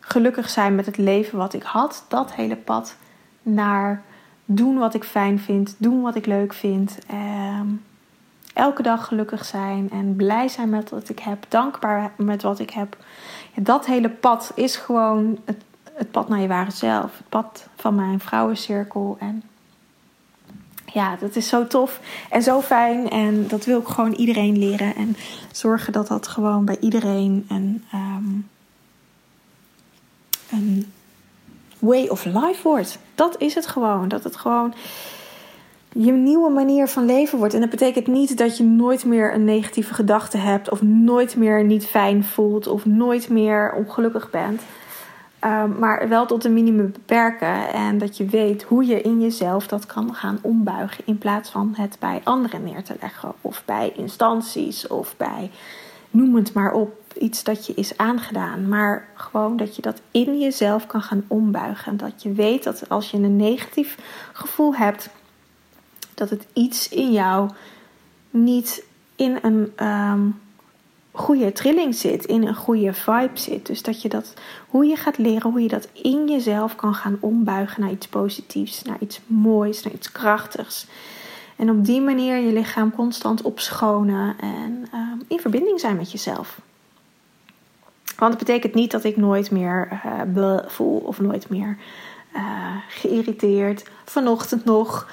gelukkig 0.00 0.48
zijn 0.48 0.74
met 0.74 0.86
het 0.86 0.96
leven 0.96 1.38
wat 1.38 1.54
ik 1.54 1.62
had. 1.62 2.04
Dat 2.08 2.32
hele 2.32 2.56
pad 2.56 2.96
naar 3.42 4.02
doen 4.50 4.78
wat 4.78 4.94
ik 4.94 5.04
fijn 5.04 5.38
vind, 5.38 5.74
doen 5.78 6.02
wat 6.02 6.14
ik 6.14 6.26
leuk 6.26 6.54
vind. 6.54 6.98
Ehm, 7.06 7.66
elke 8.54 8.82
dag 8.82 9.06
gelukkig 9.06 9.44
zijn 9.44 9.90
en 9.90 10.16
blij 10.16 10.48
zijn 10.48 10.68
met 10.68 10.90
wat 10.90 11.08
ik 11.08 11.18
heb, 11.18 11.44
dankbaar 11.48 12.12
met 12.16 12.42
wat 12.42 12.58
ik 12.58 12.70
heb. 12.70 12.96
Dat 13.54 13.86
hele 13.86 14.10
pad 14.10 14.52
is 14.54 14.76
gewoon 14.76 15.38
het, 15.44 15.62
het 15.92 16.10
pad 16.10 16.28
naar 16.28 16.40
je 16.40 16.48
ware 16.48 16.70
zelf. 16.70 17.16
Het 17.16 17.28
pad 17.28 17.68
van 17.76 17.94
mijn 17.94 18.20
vrouwencirkel. 18.20 19.16
En 19.20 19.42
ja, 20.86 21.16
dat 21.16 21.36
is 21.36 21.48
zo 21.48 21.66
tof 21.66 22.00
en 22.30 22.42
zo 22.42 22.60
fijn. 22.60 23.10
En 23.10 23.48
dat 23.48 23.64
wil 23.64 23.80
ik 23.80 23.86
gewoon 23.86 24.12
iedereen 24.12 24.58
leren. 24.58 24.94
En 24.94 25.16
zorgen 25.52 25.92
dat 25.92 26.08
dat 26.08 26.28
gewoon 26.28 26.64
bij 26.64 26.78
iedereen 26.80 27.46
een, 27.48 27.84
um, 27.94 28.48
een 30.50 30.92
way 31.88 32.06
of 32.06 32.24
life 32.24 32.62
wordt. 32.62 32.98
Dat 33.14 33.40
is 33.40 33.54
het 33.54 33.66
gewoon. 33.66 34.08
Dat 34.08 34.24
het 34.24 34.36
gewoon 34.36 34.74
je 35.92 36.12
nieuwe 36.12 36.50
manier 36.50 36.88
van 36.88 37.04
leven 37.04 37.38
wordt. 37.38 37.54
En 37.54 37.60
dat 37.60 37.70
betekent 37.70 38.06
niet 38.06 38.38
dat 38.38 38.56
je 38.56 38.64
nooit 38.64 39.04
meer 39.04 39.34
een 39.34 39.44
negatieve 39.44 39.94
gedachte 39.94 40.36
hebt, 40.36 40.70
of 40.70 40.82
nooit 40.82 41.36
meer 41.36 41.64
niet 41.64 41.86
fijn 41.86 42.24
voelt, 42.24 42.66
of 42.66 42.86
nooit 42.86 43.28
meer 43.28 43.72
ongelukkig 43.72 44.30
bent. 44.30 44.62
Um, 45.44 45.78
maar 45.78 46.08
wel 46.08 46.26
tot 46.26 46.44
een 46.44 46.52
minimum 46.52 46.92
beperken. 46.92 47.72
En 47.72 47.98
dat 47.98 48.16
je 48.16 48.24
weet 48.24 48.62
hoe 48.62 48.86
je 48.86 49.00
in 49.00 49.20
jezelf 49.20 49.66
dat 49.66 49.86
kan 49.86 50.14
gaan 50.14 50.38
ombuigen. 50.42 51.04
In 51.06 51.18
plaats 51.18 51.50
van 51.50 51.74
het 51.76 51.96
bij 52.00 52.20
anderen 52.24 52.64
neer 52.64 52.82
te 52.82 52.94
leggen. 53.00 53.32
Of 53.40 53.62
bij 53.64 53.92
instanties. 53.96 54.86
Of 54.86 55.14
bij 55.16 55.50
noem 56.10 56.36
het 56.36 56.52
maar 56.52 56.72
op 56.72 56.92
iets 57.18 57.44
dat 57.44 57.66
je 57.66 57.74
is 57.74 57.96
aangedaan. 57.96 58.68
Maar 58.68 59.08
gewoon 59.14 59.56
dat 59.56 59.76
je 59.76 59.82
dat 59.82 60.00
in 60.10 60.38
jezelf 60.38 60.86
kan 60.86 61.02
gaan 61.02 61.24
ombuigen. 61.26 61.96
Dat 61.96 62.22
je 62.22 62.32
weet 62.32 62.64
dat 62.64 62.88
als 62.88 63.10
je 63.10 63.16
een 63.16 63.36
negatief 63.36 63.98
gevoel 64.32 64.74
hebt, 64.74 65.08
dat 66.14 66.30
het 66.30 66.46
iets 66.52 66.88
in 66.88 67.12
jou 67.12 67.50
niet 68.30 68.84
in 69.16 69.38
een 69.42 69.72
ehm, 69.76 70.20
goede 71.10 71.52
trilling 71.52 71.94
zit, 71.94 72.24
in 72.24 72.46
een 72.46 72.54
goede 72.54 72.92
vibe 72.92 73.38
zit. 73.38 73.66
Dus 73.66 73.82
dat 73.82 74.02
je 74.02 74.08
dat, 74.08 74.34
hoe 74.68 74.84
je 74.84 74.96
gaat 74.96 75.18
leren, 75.18 75.50
hoe 75.50 75.62
je 75.62 75.68
dat 75.68 75.88
in 75.92 76.28
jezelf 76.28 76.74
kan 76.74 76.94
gaan 76.94 77.16
ombuigen 77.20 77.80
naar 77.80 77.90
iets 77.90 78.08
positiefs, 78.08 78.82
naar 78.82 78.96
iets 79.00 79.20
moois, 79.26 79.82
naar 79.82 79.92
iets 79.92 80.12
krachtigs. 80.12 80.86
En 81.56 81.70
op 81.70 81.84
die 81.84 82.00
manier 82.00 82.36
je 82.36 82.52
lichaam 82.52 82.92
constant 82.92 83.42
opschonen 83.42 84.36
en 84.40 84.86
ehm, 84.92 85.18
in 85.28 85.40
verbinding 85.40 85.80
zijn 85.80 85.96
met 85.96 86.12
jezelf. 86.12 86.60
Want 88.18 88.34
het 88.34 88.44
betekent 88.44 88.74
niet 88.74 88.90
dat 88.90 89.04
ik 89.04 89.16
nooit 89.16 89.50
meer 89.50 90.00
uh, 90.36 90.58
voel 90.66 90.98
of 90.98 91.20
nooit 91.20 91.48
meer 91.48 91.76
uh, 92.36 92.42
geïrriteerd. 92.88 93.88
Vanochtend 94.04 94.64
nog. 94.64 95.08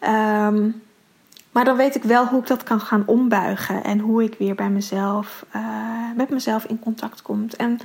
Um, 0.00 0.82
maar 1.52 1.64
dan 1.64 1.76
weet 1.76 1.94
ik 1.94 2.02
wel 2.02 2.26
hoe 2.26 2.40
ik 2.40 2.46
dat 2.46 2.62
kan 2.62 2.80
gaan 2.80 3.02
ombuigen. 3.06 3.84
En 3.84 3.98
hoe 3.98 4.22
ik 4.22 4.34
weer 4.38 4.54
bij 4.54 4.70
mezelf, 4.70 5.46
uh, 5.56 5.62
met 6.16 6.30
mezelf 6.30 6.64
in 6.64 6.78
contact 6.78 7.22
kom. 7.22 7.46
En 7.56 7.78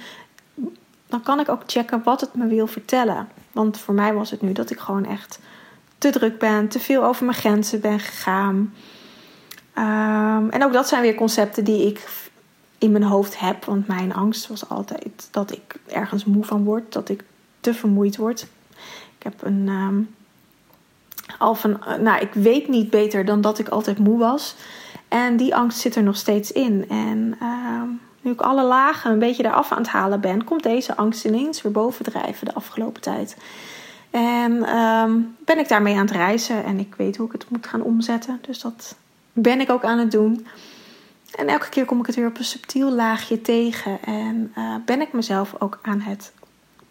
dan 1.07 1.21
kan 1.21 1.39
ik 1.39 1.49
ook 1.49 1.61
checken 1.65 2.03
wat 2.03 2.21
het 2.21 2.33
me 2.33 2.47
wil 2.47 2.67
vertellen. 2.67 3.27
Want 3.51 3.79
voor 3.79 3.93
mij 3.93 4.13
was 4.13 4.31
het 4.31 4.41
nu 4.41 4.51
dat 4.51 4.69
ik 4.69 4.79
gewoon 4.79 5.05
echt 5.05 5.39
te 5.97 6.09
druk 6.09 6.39
ben. 6.39 6.67
Te 6.67 6.79
veel 6.79 7.03
over 7.03 7.25
mijn 7.25 7.37
grenzen 7.37 7.81
ben 7.81 7.99
gegaan. 7.99 8.73
Um, 9.77 10.49
en 10.49 10.63
ook 10.63 10.73
dat 10.73 10.87
zijn 10.87 11.01
weer 11.01 11.15
concepten 11.15 11.63
die 11.63 11.87
ik 11.87 11.99
in 12.83 12.91
mijn 12.91 13.03
hoofd 13.03 13.39
heb. 13.39 13.65
Want 13.65 13.87
mijn 13.87 14.13
angst 14.13 14.47
was 14.47 14.69
altijd 14.69 15.27
dat 15.31 15.51
ik 15.51 15.75
ergens 15.87 16.25
moe 16.25 16.43
van 16.43 16.63
word. 16.63 16.93
Dat 16.93 17.09
ik 17.09 17.23
te 17.59 17.73
vermoeid 17.73 18.17
word. 18.17 18.47
Ik 19.17 19.23
heb 19.23 19.33
een... 19.41 19.67
Um, 19.67 20.15
al 21.37 21.55
van, 21.55 21.83
eh, 21.83 21.95
nou, 21.95 22.21
ik 22.21 22.33
weet 22.33 22.67
niet 22.67 22.89
beter 22.89 23.25
dan 23.25 23.41
dat 23.41 23.59
ik 23.59 23.69
altijd 23.69 23.97
moe 23.97 24.17
was. 24.17 24.55
En 25.07 25.37
die 25.37 25.55
angst 25.55 25.79
zit 25.79 25.95
er 25.95 26.03
nog 26.03 26.15
steeds 26.15 26.51
in. 26.51 26.85
En 26.89 27.35
uh, 27.41 27.81
nu 28.21 28.31
ik 28.31 28.41
alle 28.41 28.63
lagen 28.63 29.11
een 29.11 29.19
beetje 29.19 29.45
eraf 29.45 29.71
aan 29.71 29.77
het 29.77 29.87
halen 29.87 30.21
ben, 30.21 30.43
komt 30.43 30.63
deze 30.63 30.95
angst 30.95 31.25
ineens 31.25 31.61
weer 31.61 31.71
bovendrijven 31.71 32.45
de 32.45 32.53
afgelopen 32.53 33.01
tijd. 33.01 33.37
En 34.11 34.51
uh, 34.51 35.03
ben 35.45 35.59
ik 35.59 35.67
daarmee 35.67 35.93
aan 35.93 36.05
het 36.05 36.15
reizen 36.15 36.63
en 36.63 36.79
ik 36.79 36.95
weet 36.97 37.17
hoe 37.17 37.25
ik 37.25 37.31
het 37.31 37.49
moet 37.49 37.67
gaan 37.67 37.81
omzetten. 37.81 38.39
Dus 38.41 38.59
dat 38.59 38.95
ben 39.33 39.59
ik 39.59 39.69
ook 39.69 39.83
aan 39.83 39.99
het 39.99 40.11
doen. 40.11 40.47
En 41.35 41.47
elke 41.47 41.69
keer 41.69 41.85
kom 41.85 41.99
ik 41.99 42.05
het 42.05 42.15
weer 42.15 42.27
op 42.27 42.37
een 42.37 42.43
subtiel 42.43 42.91
laagje 42.91 43.41
tegen. 43.41 44.01
En 44.01 44.53
uh, 44.57 44.75
ben 44.85 45.01
ik 45.01 45.13
mezelf 45.13 45.55
ook 45.59 45.79
aan 45.81 45.99
het 45.99 46.31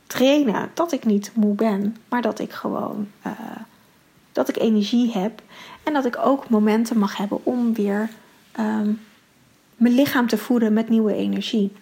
trainen 0.06 0.70
dat 0.74 0.92
ik 0.92 1.04
niet 1.04 1.30
moe 1.34 1.54
ben, 1.54 1.96
maar 2.08 2.22
dat 2.22 2.38
ik 2.38 2.52
gewoon 2.52 3.08
uh, 3.26 3.32
dat 4.32 4.48
ik 4.48 4.56
energie 4.56 5.12
heb 5.12 5.42
en 5.82 5.92
dat 5.92 6.04
ik 6.04 6.18
ook 6.18 6.48
momenten 6.48 6.98
mag 6.98 7.16
hebben 7.16 7.44
om 7.44 7.74
weer 7.74 8.08
um, 8.58 9.00
mijn 9.76 9.94
lichaam 9.94 10.26
te 10.26 10.38
voeden 10.38 10.72
met 10.72 10.88
nieuwe 10.88 11.14
energie. 11.14 11.72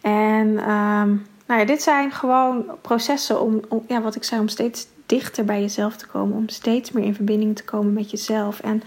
En 0.00 0.48
um, 0.70 1.26
nou 1.46 1.60
ja, 1.60 1.64
dit 1.64 1.82
zijn 1.82 2.12
gewoon 2.12 2.64
processen 2.80 3.40
om, 3.40 3.60
om, 3.68 3.84
ja, 3.88 4.00
wat 4.00 4.16
ik 4.16 4.24
zei, 4.24 4.40
om 4.40 4.48
steeds 4.48 4.86
dichter 5.06 5.44
bij 5.44 5.60
jezelf 5.60 5.96
te 5.96 6.06
komen, 6.06 6.36
om 6.36 6.48
steeds 6.48 6.92
meer 6.92 7.04
in 7.04 7.14
verbinding 7.14 7.56
te 7.56 7.64
komen 7.64 7.92
met 7.92 8.10
jezelf. 8.10 8.60
En 8.60 8.82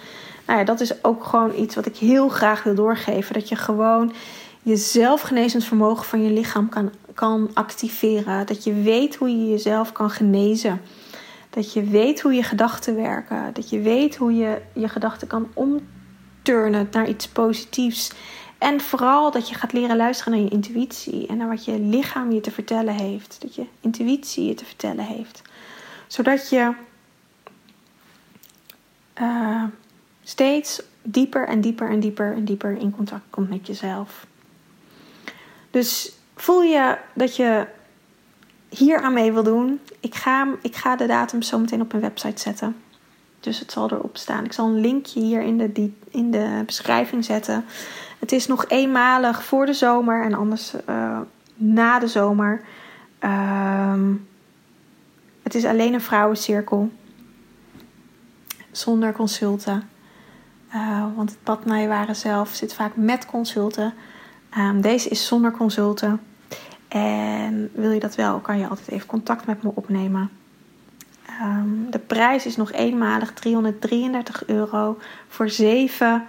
nou 0.50 0.62
ja, 0.62 0.68
dat 0.68 0.80
is 0.80 1.04
ook 1.04 1.24
gewoon 1.24 1.54
iets 1.56 1.76
wat 1.76 1.86
ik 1.86 1.98
heel 1.98 2.30
graag 2.30 2.64
wil 2.64 2.76
doorgeven. 2.76 3.34
Dat 3.34 3.50
je 3.50 3.56
gewoon 3.56 4.14
je 4.62 4.76
zelfgenezend 4.76 5.64
vermogen 5.64 6.06
van 6.06 6.24
je 6.24 6.32
lichaam 6.32 6.70
kan, 6.70 6.92
kan 7.14 7.52
activeren. 7.54 8.46
Dat 8.46 8.64
je 8.64 8.74
weet 8.74 9.16
hoe 9.16 9.30
je 9.30 9.50
jezelf 9.50 9.92
kan 9.92 10.10
genezen. 10.10 10.82
Dat 11.50 11.74
je 11.74 11.84
weet 11.84 12.22
hoe 12.22 12.34
je 12.34 12.44
gedachten 12.44 12.96
werken. 12.96 13.54
Dat 13.54 13.70
je 13.70 13.80
weet 13.80 14.16
hoe 14.16 14.36
je 14.36 14.62
je 14.74 14.90
gedachten 14.90 15.28
kan 15.28 15.48
omturnen 15.54 16.88
naar 16.92 17.10
iets 17.10 17.28
positiefs. 17.28 18.12
En 18.58 18.82
vooral 18.82 19.32
dat 19.32 19.50
je 19.50 19.56
gaat 19.56 19.74
leren 19.74 19.98
luisteren 19.98 20.34
naar 20.34 20.42
je 20.42 20.50
intuïtie 20.50 21.28
en 21.28 21.38
naar 21.38 21.50
wat 21.50 21.66
je 21.66 21.80
lichaam 21.80 22.32
je 22.32 22.42
te 22.42 22.52
vertellen 22.52 22.94
heeft. 22.94 23.38
Dat 23.42 23.56
je 23.56 23.66
intuïtie 23.82 24.46
je 24.46 24.54
te 24.54 24.66
vertellen 24.66 25.06
heeft. 25.06 25.42
Zodat 26.08 26.50
je 26.50 26.74
uh, 29.22 29.64
steeds 30.30 30.82
dieper 31.02 31.48
en 31.48 31.62
dieper 31.62 31.89
en 31.89 32.00
dieper 32.00 32.34
en 32.34 32.46
dieper 32.46 32.78
in 32.78 32.92
contact 32.96 33.24
komt 33.30 33.50
met 33.50 33.68
jezelf. 33.68 34.28
Dus 35.72 36.12
voel 36.36 36.62
je 36.62 36.98
dat 37.13 37.36
je 37.36 37.68
hier 38.70 39.02
aan 39.02 39.13
mee 39.13 39.32
wil 39.32 39.44
doen, 39.44 39.80
ik 40.00 40.15
ga, 40.15 40.48
ik 40.62 40.76
ga 40.76 40.96
de 40.96 41.06
datum 41.08 41.42
zo 41.42 41.60
meteen 41.60 41.82
op 41.82 41.92
mijn 41.92 42.04
website 42.04 42.42
zetten. 42.42 42.76
Dus 43.39 43.60
het 43.60 43.72
zal 43.72 43.92
erop 43.92 44.18
staan. 44.18 44.46
Ik 44.46 44.54
zal 44.54 44.65
een 44.65 44.80
linkje 44.80 45.20
hier 45.20 45.42
in 45.42 45.58
de, 45.58 45.92
in 46.10 46.32
de 46.32 46.63
beschrijving 46.65 47.26
zetten. 47.26 47.65
Het 48.20 48.32
is 48.32 48.48
nog 48.48 48.65
eenmalig 48.68 49.44
voor 49.44 49.65
de 49.65 49.74
zomer 49.74 50.24
en 50.24 50.34
anders 50.34 50.74
uh, 50.89 51.20
na 51.56 52.00
de 52.00 52.08
zomer. 52.08 52.62
Uh, 53.24 54.04
het 55.44 55.56
is 55.56 55.65
alleen 55.65 55.94
een 55.94 56.02
vrouwencirkel. 56.02 56.92
Zonder 58.72 59.13
consulten. 59.13 59.89
Uh, 60.75 61.05
want 61.15 61.29
het 61.29 61.43
pad 61.43 61.65
naar 61.65 61.79
je 61.79 61.88
ware 61.88 62.13
zelf 62.13 62.49
zit 62.49 62.73
vaak 62.73 62.95
met 62.95 63.25
consulten. 63.25 63.93
Um, 64.58 64.82
deze 64.82 65.10
is 65.10 65.27
zonder 65.27 65.51
consulten. 65.51 66.21
En 66.88 67.69
wil 67.73 67.91
je 67.91 67.99
dat 67.99 68.15
wel, 68.15 68.39
kan 68.39 68.58
je 68.58 68.67
altijd 68.67 68.88
even 68.88 69.08
contact 69.08 69.45
met 69.45 69.63
me 69.63 69.71
opnemen. 69.73 70.29
Um, 71.41 71.88
de 71.89 71.99
prijs 71.99 72.45
is 72.45 72.55
nog 72.55 72.71
eenmalig 72.71 73.34
333 73.34 74.45
euro 74.45 74.97
voor 75.27 75.49
zeven 75.49 76.25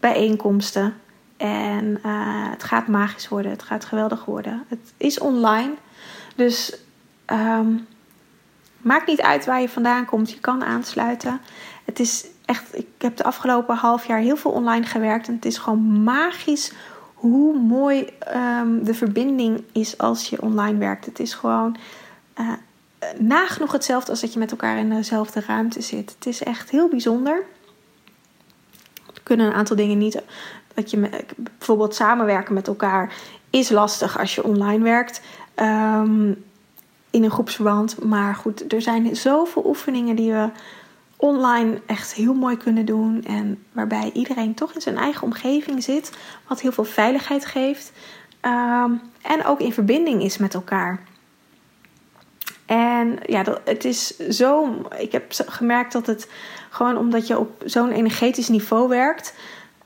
bijeenkomsten. 0.00 0.94
En 1.36 1.84
uh, 2.06 2.50
het 2.50 2.64
gaat 2.64 2.86
magisch 2.86 3.28
worden, 3.28 3.50
het 3.50 3.62
gaat 3.62 3.84
geweldig 3.84 4.24
worden. 4.24 4.64
Het 4.68 4.92
is 4.96 5.18
online, 5.18 5.74
dus 6.36 6.76
um, 7.26 7.86
maakt 8.76 9.06
niet 9.06 9.20
uit 9.20 9.44
waar 9.44 9.60
je 9.60 9.68
vandaan 9.68 10.04
komt. 10.04 10.30
Je 10.30 10.40
kan 10.40 10.64
aansluiten. 10.64 11.40
Het 11.84 12.00
is 12.00 12.26
echt, 12.50 12.76
ik 12.76 12.86
heb 12.98 13.16
de 13.16 13.24
afgelopen 13.24 13.76
half 13.76 14.06
jaar 14.06 14.18
heel 14.18 14.36
veel 14.36 14.50
online 14.50 14.86
gewerkt 14.86 15.28
en 15.28 15.34
het 15.34 15.44
is 15.44 15.58
gewoon 15.58 16.02
magisch 16.02 16.72
hoe 17.14 17.58
mooi 17.58 18.08
um, 18.34 18.84
de 18.84 18.94
verbinding 18.94 19.64
is 19.72 19.98
als 19.98 20.28
je 20.28 20.42
online 20.42 20.78
werkt. 20.78 21.06
Het 21.06 21.18
is 21.18 21.34
gewoon 21.34 21.76
uh, 22.40 22.52
nagenoeg 23.18 23.72
hetzelfde 23.72 24.10
als 24.10 24.20
dat 24.20 24.32
je 24.32 24.38
met 24.38 24.50
elkaar 24.50 24.78
in 24.78 24.90
dezelfde 24.90 25.42
ruimte 25.46 25.80
zit. 25.80 26.14
Het 26.14 26.26
is 26.26 26.42
echt 26.42 26.70
heel 26.70 26.88
bijzonder. 26.88 27.42
Er 29.14 29.20
kunnen 29.22 29.46
een 29.46 29.52
aantal 29.52 29.76
dingen 29.76 29.98
niet. 29.98 30.22
Dat 30.74 30.90
je 30.90 31.24
bijvoorbeeld 31.36 31.94
samenwerken 31.94 32.54
met 32.54 32.68
elkaar 32.68 33.14
is 33.50 33.68
lastig 33.68 34.18
als 34.18 34.34
je 34.34 34.44
online 34.44 34.82
werkt. 34.84 35.20
Um, 35.56 36.44
in 37.10 37.24
een 37.24 37.30
groepsverband. 37.30 38.04
Maar 38.04 38.34
goed, 38.34 38.72
er 38.72 38.82
zijn 38.82 39.16
zoveel 39.16 39.66
oefeningen 39.66 40.16
die 40.16 40.32
we 40.32 40.48
online 41.20 41.80
echt 41.86 42.14
heel 42.14 42.34
mooi 42.34 42.56
kunnen 42.56 42.84
doen. 42.84 43.24
En 43.24 43.64
waarbij 43.72 44.10
iedereen 44.14 44.54
toch 44.54 44.72
in 44.74 44.80
zijn 44.80 44.96
eigen 44.96 45.22
omgeving 45.22 45.82
zit. 45.82 46.12
Wat 46.46 46.60
heel 46.60 46.72
veel 46.72 46.84
veiligheid 46.84 47.46
geeft. 47.46 47.92
Um, 48.42 49.00
en 49.22 49.44
ook 49.44 49.60
in 49.60 49.72
verbinding 49.72 50.22
is 50.22 50.38
met 50.38 50.54
elkaar. 50.54 51.00
En 52.66 53.18
ja, 53.26 53.44
het 53.64 53.84
is 53.84 54.16
zo. 54.16 54.76
Ik 54.98 55.12
heb 55.12 55.24
gemerkt 55.46 55.92
dat 55.92 56.06
het 56.06 56.28
gewoon 56.70 56.98
omdat 56.98 57.26
je 57.26 57.38
op 57.38 57.62
zo'n 57.64 57.90
energetisch 57.90 58.48
niveau 58.48 58.88
werkt. 58.88 59.34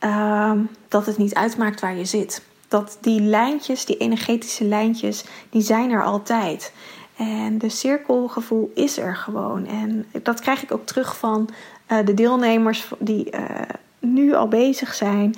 Um, 0.00 0.68
dat 0.88 1.06
het 1.06 1.18
niet 1.18 1.34
uitmaakt 1.34 1.80
waar 1.80 1.96
je 1.96 2.04
zit. 2.04 2.42
Dat 2.68 2.98
die 3.00 3.20
lijntjes, 3.20 3.84
die 3.84 3.96
energetische 3.96 4.64
lijntjes, 4.64 5.24
die 5.50 5.62
zijn 5.62 5.90
er 5.90 6.04
altijd. 6.04 6.72
En 7.16 7.58
de 7.58 7.68
cirkelgevoel 7.68 8.72
is 8.74 8.98
er 8.98 9.16
gewoon. 9.16 9.66
En 9.66 10.06
dat 10.22 10.40
krijg 10.40 10.62
ik 10.62 10.72
ook 10.72 10.86
terug 10.86 11.18
van 11.18 11.48
uh, 11.88 11.98
de 12.04 12.14
deelnemers 12.14 12.90
die 12.98 13.36
uh, 13.36 13.60
nu 13.98 14.34
al 14.34 14.48
bezig 14.48 14.94
zijn. 14.94 15.34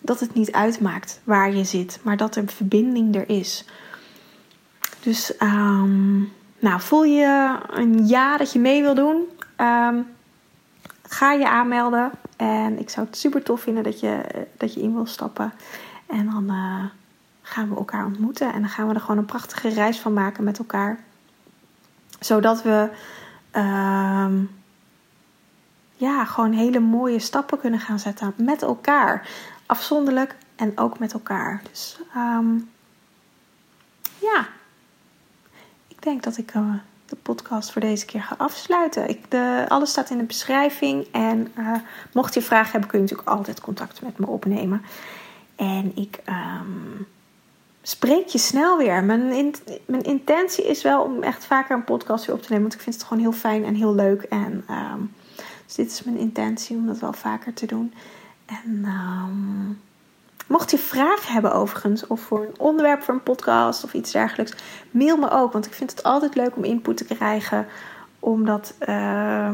Dat 0.00 0.20
het 0.20 0.34
niet 0.34 0.52
uitmaakt 0.52 1.20
waar 1.24 1.54
je 1.54 1.64
zit, 1.64 1.98
maar 2.02 2.16
dat 2.16 2.36
er 2.36 2.42
verbinding 2.46 3.14
er 3.14 3.28
is. 3.28 3.64
Dus 5.00 5.34
um, 5.42 6.32
nou, 6.58 6.80
voel 6.80 7.04
je 7.04 7.58
een 7.70 8.06
ja 8.06 8.36
dat 8.36 8.52
je 8.52 8.58
mee 8.58 8.82
wil 8.82 8.94
doen? 8.94 9.28
Um, 9.56 10.06
ga 11.02 11.32
je 11.32 11.48
aanmelden. 11.48 12.10
En 12.36 12.78
ik 12.78 12.90
zou 12.90 13.06
het 13.06 13.16
super 13.16 13.42
tof 13.42 13.60
vinden 13.60 13.82
dat 13.82 14.00
je, 14.00 14.20
dat 14.56 14.74
je 14.74 14.80
in 14.80 14.94
wil 14.94 15.06
stappen. 15.06 15.52
En 16.06 16.30
dan. 16.30 16.52
Gaan 17.50 17.68
we 17.68 17.76
elkaar 17.76 18.04
ontmoeten. 18.04 18.52
En 18.52 18.60
dan 18.60 18.70
gaan 18.70 18.88
we 18.88 18.94
er 18.94 19.00
gewoon 19.00 19.18
een 19.18 19.24
prachtige 19.24 19.68
reis 19.68 20.00
van 20.00 20.12
maken 20.12 20.44
met 20.44 20.58
elkaar. 20.58 20.98
Zodat 22.20 22.62
we 22.62 22.88
uh, 23.56 24.32
ja, 25.96 26.24
gewoon 26.24 26.52
hele 26.52 26.80
mooie 26.80 27.18
stappen 27.18 27.58
kunnen 27.58 27.80
gaan 27.80 27.98
zetten 27.98 28.34
met 28.36 28.62
elkaar. 28.62 29.28
Afzonderlijk 29.66 30.36
en 30.56 30.78
ook 30.78 30.98
met 30.98 31.12
elkaar. 31.12 31.62
Dus 31.70 32.00
um, 32.16 32.70
ja, 34.18 34.48
ik 35.88 36.02
denk 36.02 36.22
dat 36.22 36.36
ik 36.36 36.54
uh, 36.54 36.74
de 37.06 37.16
podcast 37.16 37.72
voor 37.72 37.80
deze 37.80 38.04
keer 38.04 38.22
ga 38.22 38.34
afsluiten. 38.38 39.08
Ik, 39.08 39.30
de, 39.30 39.64
alles 39.68 39.90
staat 39.90 40.10
in 40.10 40.18
de 40.18 40.24
beschrijving. 40.24 41.06
En 41.12 41.52
uh, 41.58 41.74
mocht 42.12 42.34
je 42.34 42.42
vragen 42.42 42.70
hebben, 42.70 42.90
kun 42.90 42.98
je 42.98 43.04
natuurlijk 43.04 43.36
altijd 43.36 43.60
contact 43.60 44.02
met 44.02 44.18
me 44.18 44.26
opnemen. 44.26 44.82
En 45.56 45.96
ik 45.96 46.20
um, 46.26 47.06
spreek 47.90 48.26
je 48.26 48.38
snel 48.38 48.78
weer. 48.78 49.04
Mijn, 49.04 49.54
mijn 49.86 50.02
intentie 50.02 50.68
is 50.68 50.82
wel 50.82 51.02
om 51.02 51.22
echt 51.22 51.44
vaker 51.44 51.76
een 51.76 51.84
podcast 51.84 52.26
weer 52.26 52.34
op 52.34 52.42
te 52.42 52.48
nemen. 52.48 52.68
Want 52.68 52.74
ik 52.74 52.84
vind 52.84 52.94
het 52.94 53.04
gewoon 53.04 53.22
heel 53.22 53.32
fijn 53.32 53.64
en 53.64 53.74
heel 53.74 53.94
leuk. 53.94 54.22
En 54.22 54.64
um, 54.70 55.14
dus 55.66 55.74
dit 55.74 55.90
is 55.90 56.02
mijn 56.02 56.16
intentie 56.16 56.76
om 56.76 56.86
dat 56.86 56.98
wel 56.98 57.12
vaker 57.12 57.54
te 57.54 57.66
doen. 57.66 57.94
En 58.46 58.84
um, 58.84 59.80
mocht 60.46 60.70
je 60.70 60.78
vragen 60.78 61.32
hebben 61.32 61.52
overigens, 61.52 62.06
of 62.06 62.20
voor 62.20 62.40
een 62.40 62.58
onderwerp 62.58 63.02
voor 63.02 63.14
een 63.14 63.22
podcast 63.22 63.84
of 63.84 63.94
iets 63.94 64.12
dergelijks, 64.12 64.54
mail 64.90 65.16
me 65.16 65.30
ook. 65.30 65.52
Want 65.52 65.66
ik 65.66 65.72
vind 65.72 65.90
het 65.90 66.02
altijd 66.02 66.34
leuk 66.34 66.56
om 66.56 66.64
input 66.64 66.96
te 66.96 67.04
krijgen. 67.04 67.66
Omdat, 68.18 68.74
uh, 68.88 69.50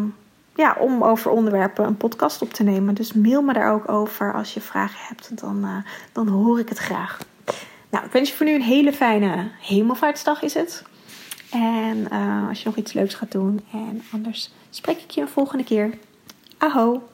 ja, 0.55 0.77
om 0.79 1.05
over 1.05 1.31
onderwerpen 1.31 1.85
een 1.85 1.97
podcast 1.97 2.43
op 2.43 2.53
te 2.53 2.63
nemen. 2.63 2.95
Dus 2.95 3.13
mail 3.13 3.43
me 3.43 3.53
daar 3.53 3.73
ook 3.73 3.89
over 3.89 4.35
als 4.35 4.55
je 4.55 4.61
vragen 4.61 5.07
hebt. 5.09 5.41
Dan, 5.41 5.65
uh, 5.65 5.77
dan 6.13 6.29
hoor 6.29 6.59
ik 6.59 6.69
het 6.69 6.79
graag. 6.79 7.19
Nou, 7.97 8.09
ik 8.09 8.15
wens 8.15 8.31
je 8.31 8.37
voor 8.37 8.47
nu 8.47 8.55
een 8.55 8.63
hele 8.63 8.93
fijne 8.93 9.51
hemelvaartsdag 9.61 10.43
is 10.43 10.55
het. 10.55 10.83
En 11.51 12.07
uh, 12.13 12.49
als 12.49 12.59
je 12.59 12.65
nog 12.65 12.77
iets 12.77 12.93
leuks 12.93 13.15
gaat 13.15 13.33
doen. 13.33 13.61
En 13.73 14.03
anders 14.13 14.51
spreek 14.71 15.01
ik 15.01 15.11
je 15.11 15.21
een 15.21 15.29
volgende 15.29 15.65
keer. 15.65 15.91
Aho! 16.59 17.09